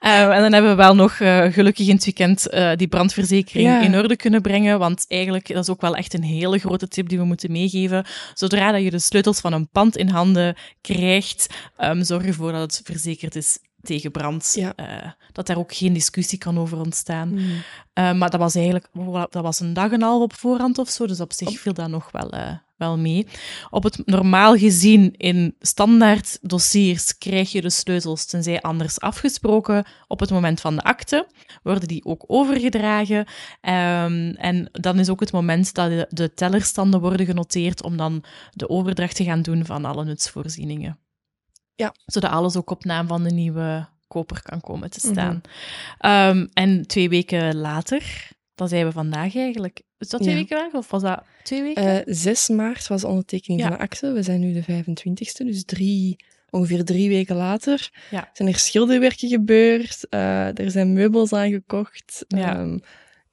Um, 0.00 0.30
en 0.30 0.42
dan 0.42 0.52
hebben 0.52 0.70
we 0.70 0.76
wel 0.76 0.94
nog 0.94 1.18
uh, 1.18 1.44
gelukkig 1.44 1.88
in 1.88 1.94
het 1.94 2.04
weekend 2.04 2.46
uh, 2.50 2.70
die 2.76 2.88
brandverzekering 2.88 3.68
ja. 3.68 3.80
in 3.80 3.96
orde 3.96 4.16
kunnen 4.16 4.42
brengen. 4.42 4.78
Want 4.78 5.04
eigenlijk, 5.08 5.48
dat 5.48 5.62
is 5.62 5.70
ook 5.70 5.80
wel 5.80 5.96
echt 5.96 6.14
een 6.14 6.22
hele 6.22 6.58
grote 6.58 6.88
tip 6.88 7.08
die 7.08 7.18
we 7.18 7.24
moeten 7.24 7.52
meegeven. 7.52 8.04
Zodra 8.34 8.72
dat 8.72 8.82
je 8.82 8.90
de 8.90 8.98
sleutels 8.98 9.40
van 9.40 9.52
een 9.52 9.68
pand 9.68 9.96
in 9.96 10.08
handen 10.08 10.56
krijgt, 10.80 11.46
um, 11.78 12.04
zorg 12.04 12.26
ervoor 12.26 12.52
dat 12.52 12.60
het 12.60 12.80
verzekerd 12.84 13.36
is 13.36 13.58
tegen 13.84 14.10
brand. 14.10 14.52
Ja. 14.54 14.72
Uh, 14.76 15.10
dat 15.32 15.46
daar 15.46 15.58
ook 15.58 15.74
geen 15.74 15.92
discussie 15.92 16.38
kan 16.38 16.58
over 16.58 16.78
ontstaan. 16.78 17.28
Mm. 17.28 17.38
Uh, 17.38 18.12
maar 18.12 18.30
dat 18.30 18.40
was 18.40 18.54
eigenlijk 18.54 18.88
dat 19.30 19.42
was 19.42 19.60
een 19.60 19.72
dag 19.72 19.92
en 19.92 20.02
half 20.02 20.22
op 20.22 20.34
voorhand 20.34 20.78
of 20.78 20.88
zo, 20.88 21.06
dus 21.06 21.20
op 21.20 21.32
zich 21.32 21.60
viel 21.60 21.72
dat 21.72 21.88
nog 21.88 22.10
wel, 22.10 22.34
uh, 22.34 22.52
wel 22.76 22.98
mee. 22.98 23.26
Op 23.70 23.82
het 23.82 24.02
normaal 24.04 24.56
gezien 24.56 25.12
in 25.16 25.54
standaard 25.58 26.38
dossiers 26.40 27.18
krijg 27.18 27.52
je 27.52 27.60
de 27.60 27.70
sleutels, 27.70 28.24
tenzij 28.24 28.60
anders 28.62 29.00
afgesproken, 29.00 29.84
op 30.06 30.20
het 30.20 30.30
moment 30.30 30.60
van 30.60 30.76
de 30.76 30.82
akte. 30.82 31.26
Worden 31.62 31.88
die 31.88 32.04
ook 32.04 32.24
overgedragen. 32.26 33.18
Um, 33.18 34.30
en 34.30 34.68
dan 34.72 34.98
is 34.98 35.08
ook 35.08 35.20
het 35.20 35.32
moment 35.32 35.74
dat 35.74 35.88
de, 35.88 36.06
de 36.10 36.34
tellerstanden 36.34 37.00
worden 37.00 37.26
genoteerd 37.26 37.82
om 37.82 37.96
dan 37.96 38.24
de 38.52 38.68
overdracht 38.68 39.16
te 39.16 39.24
gaan 39.24 39.42
doen 39.42 39.64
van 39.64 39.84
alle 39.84 40.04
nutsvoorzieningen. 40.04 40.98
Ja. 41.76 41.94
Zodat 42.06 42.30
alles 42.30 42.56
ook 42.56 42.70
op 42.70 42.84
naam 42.84 43.06
van 43.06 43.22
de 43.22 43.30
nieuwe 43.30 43.86
koper 44.08 44.42
kan 44.42 44.60
komen 44.60 44.90
te 44.90 45.00
staan. 45.00 45.34
Mm 45.34 45.42
-hmm. 45.98 46.38
um, 46.38 46.48
en 46.52 46.86
twee 46.86 47.08
weken 47.08 47.56
later, 47.56 48.30
dat 48.54 48.68
zijn 48.68 48.86
we 48.86 48.92
vandaag 48.92 49.36
eigenlijk. 49.36 49.82
Is 49.98 50.08
dat 50.08 50.20
twee 50.22 50.34
ja. 50.34 50.40
weken 50.40 50.58
later 50.58 50.78
of 50.78 50.90
was 50.90 51.02
dat 51.02 51.22
twee 51.42 51.62
weken? 51.62 52.08
Uh, 52.08 52.14
6 52.14 52.48
maart 52.48 52.86
was 52.86 53.00
de 53.00 53.06
ondertekening 53.06 53.60
ja. 53.60 53.68
van 53.68 53.76
de 53.76 53.82
akte. 53.82 54.12
We 54.12 54.22
zijn 54.22 54.40
nu 54.40 54.52
de 54.52 54.62
25ste, 54.62 55.44
dus 55.44 55.64
drie, 55.64 56.24
ongeveer 56.50 56.84
drie 56.84 57.08
weken 57.08 57.36
later 57.36 57.90
ja. 58.10 58.30
zijn 58.32 58.48
er 58.48 58.58
schilderwerken 58.58 59.28
gebeurd. 59.28 60.06
Uh, 60.10 60.58
er 60.58 60.70
zijn 60.70 60.92
meubels 60.92 61.32
aangekocht. 61.32 62.24
Ja. 62.28 62.60
Um, 62.60 62.80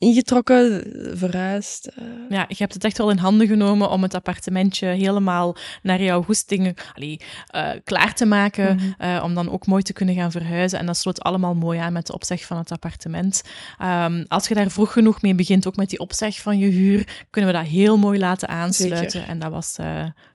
ingetrokken, 0.01 0.83
verhuisd. 1.17 1.89
Uh. 1.99 2.05
Ja, 2.29 2.45
je 2.47 2.55
hebt 2.57 2.73
het 2.73 2.83
echt 2.83 2.97
wel 2.97 3.09
in 3.09 3.17
handen 3.17 3.47
genomen 3.47 3.89
om 3.89 4.01
het 4.01 4.13
appartementje 4.13 4.87
helemaal 4.87 5.55
naar 5.81 6.01
jouw 6.01 6.23
goestingen 6.23 6.73
allee, 6.95 7.19
uh, 7.55 7.69
klaar 7.83 8.13
te 8.13 8.25
maken, 8.25 8.73
mm 8.73 8.79
-hmm. 8.79 9.15
uh, 9.15 9.23
om 9.23 9.33
dan 9.33 9.51
ook 9.51 9.65
mooi 9.65 9.83
te 9.83 9.93
kunnen 9.93 10.15
gaan 10.15 10.31
verhuizen. 10.31 10.79
En 10.79 10.85
dat 10.85 10.97
sloot 10.97 11.21
allemaal 11.21 11.55
mooi 11.55 11.79
aan 11.79 11.93
met 11.93 12.07
de 12.07 12.13
opzeg 12.13 12.45
van 12.45 12.57
het 12.57 12.71
appartement. 12.71 13.41
Um, 13.81 14.25
als 14.27 14.47
je 14.47 14.53
daar 14.53 14.71
vroeg 14.71 14.91
genoeg 14.93 15.21
mee 15.21 15.35
begint, 15.35 15.67
ook 15.67 15.75
met 15.75 15.89
die 15.89 15.99
opzeg 15.99 16.39
van 16.39 16.57
je 16.57 16.67
huur, 16.67 17.25
kunnen 17.29 17.51
we 17.51 17.57
dat 17.57 17.67
heel 17.67 17.97
mooi 17.97 18.19
laten 18.19 18.47
aansluiten. 18.47 19.11
Zeker. 19.11 19.29
En 19.29 19.39
dat 19.39 19.51
was, 19.51 19.75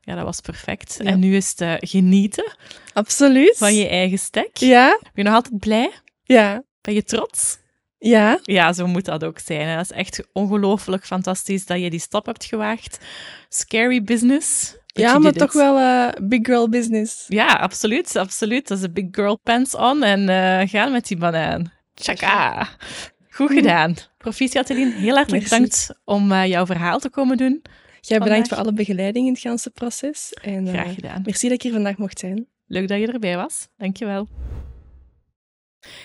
ja, 0.01 0.15
dat 0.15 0.25
was 0.25 0.41
perfect. 0.41 0.97
Ja. 1.03 1.11
En 1.11 1.19
nu 1.19 1.37
is 1.37 1.53
het 1.57 1.89
genieten. 1.89 2.57
Absoluut. 2.93 3.57
Van 3.57 3.75
je 3.75 3.89
eigen 3.89 4.19
stek. 4.19 4.57
Ja. 4.57 4.99
Ben 5.01 5.11
je 5.15 5.23
nog 5.23 5.35
altijd 5.35 5.59
blij? 5.59 5.91
Ja. 6.25 6.63
Ben 6.81 6.95
je 6.95 7.05
trots? 7.05 7.59
Ja. 7.99 8.39
Ja, 8.43 8.73
zo 8.73 8.87
moet 8.87 9.05
dat 9.05 9.25
ook 9.25 9.39
zijn. 9.39 9.69
Hè. 9.69 9.77
Dat 9.77 9.85
is 9.85 9.97
echt 9.97 10.27
ongelooflijk 10.33 11.05
fantastisch 11.07 11.67
dat 11.67 11.81
je 11.81 11.91
die 11.91 12.01
stap 12.01 12.27
hebt 12.27 12.45
gewaagd. 12.45 12.99
Scary 13.49 14.03
business. 14.03 14.77
Ja, 14.87 15.19
maar 15.19 15.33
toch 15.33 15.49
it. 15.49 15.55
wel 15.55 15.79
eh, 15.79 16.09
big 16.23 16.41
girl 16.43 16.69
business. 16.69 17.25
Ja, 17.29 17.47
absoluut, 17.47 18.17
absoluut. 18.17 18.69
Dat 18.69 18.79
is 18.79 18.85
een 18.85 18.93
big 18.93 19.07
girl 19.11 19.39
pants 19.39 19.75
on 19.75 20.03
en 20.03 20.29
eh, 20.29 20.69
gaan 20.69 20.93
met 20.93 21.07
die 21.07 21.17
banaan. 21.17 21.73
Tjaka. 21.95 22.69
Goed 23.31 23.53
gedaan. 23.53 23.95
Proficiat, 24.19 24.71
Eline. 24.71 24.93
Heel 24.93 25.15
hartelijk 25.15 25.43
bedankt 25.43 25.91
om 26.05 26.33
eh, 26.33 26.47
jouw 26.47 26.67
verhaal 26.67 26.99
te 26.99 27.11
komen 27.11 27.37
doen. 27.37 27.63
Jij 28.01 28.19
bedankt 28.19 28.49
Vandaag. 28.49 28.49
voor 28.49 28.59
alle 28.59 28.73
begeleiding 28.73 29.27
in 29.27 29.33
het 29.33 29.43
ganse 29.43 29.71
proces. 29.71 30.33
En, 30.43 30.69
Graag 30.69 30.95
gedaan. 30.95 31.23
Merci 31.25 31.47
dat 31.49 31.57
ik 31.57 31.63
hier 31.63 31.73
vandaag 31.73 31.97
mocht 31.97 32.19
zijn. 32.19 32.47
Leuk 32.67 32.89
dat 32.89 32.99
je 32.99 33.07
erbij 33.07 33.37
was. 33.37 33.69
Dankjewel. 33.77 34.29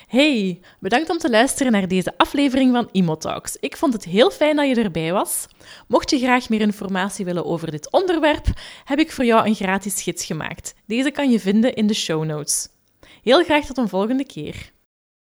Hey, 0.08 0.60
bedankt 0.80 1.10
om 1.10 1.18
te 1.18 1.30
luisteren 1.30 1.72
naar 1.72 1.88
deze 1.88 2.14
aflevering 2.18 2.72
van 2.74 2.90
Imotalks. 2.92 3.58
Ik 3.60 3.78
vond 3.78 3.94
het 3.94 4.04
heel 4.04 4.32
fijn 4.32 4.56
dat 4.56 4.68
je 4.68 4.84
erbij 4.84 5.12
was. 5.12 5.48
Mocht 5.88 6.10
je 6.10 6.20
graag 6.20 6.50
meer 6.50 6.62
informatie 6.62 7.26
willen 7.26 7.46
over 7.46 7.72
dit 7.72 7.92
onderwerp, 7.92 8.46
heb 8.86 9.00
ik 9.00 9.12
voor 9.12 9.26
jou 9.26 9.48
een 9.48 9.56
gratis 9.56 10.02
gids 10.02 10.26
gemaakt. 10.26 10.74
Deze 10.86 11.12
kan 11.12 11.32
je 11.32 11.40
vinden 11.40 11.74
in 11.74 11.88
de 11.88 11.94
show 11.94 12.24
notes. 12.24 12.68
Heel 13.24 13.44
graag 13.44 13.66
tot 13.66 13.78
een 13.78 13.90
volgende 13.90 14.26
keer. 14.26 14.72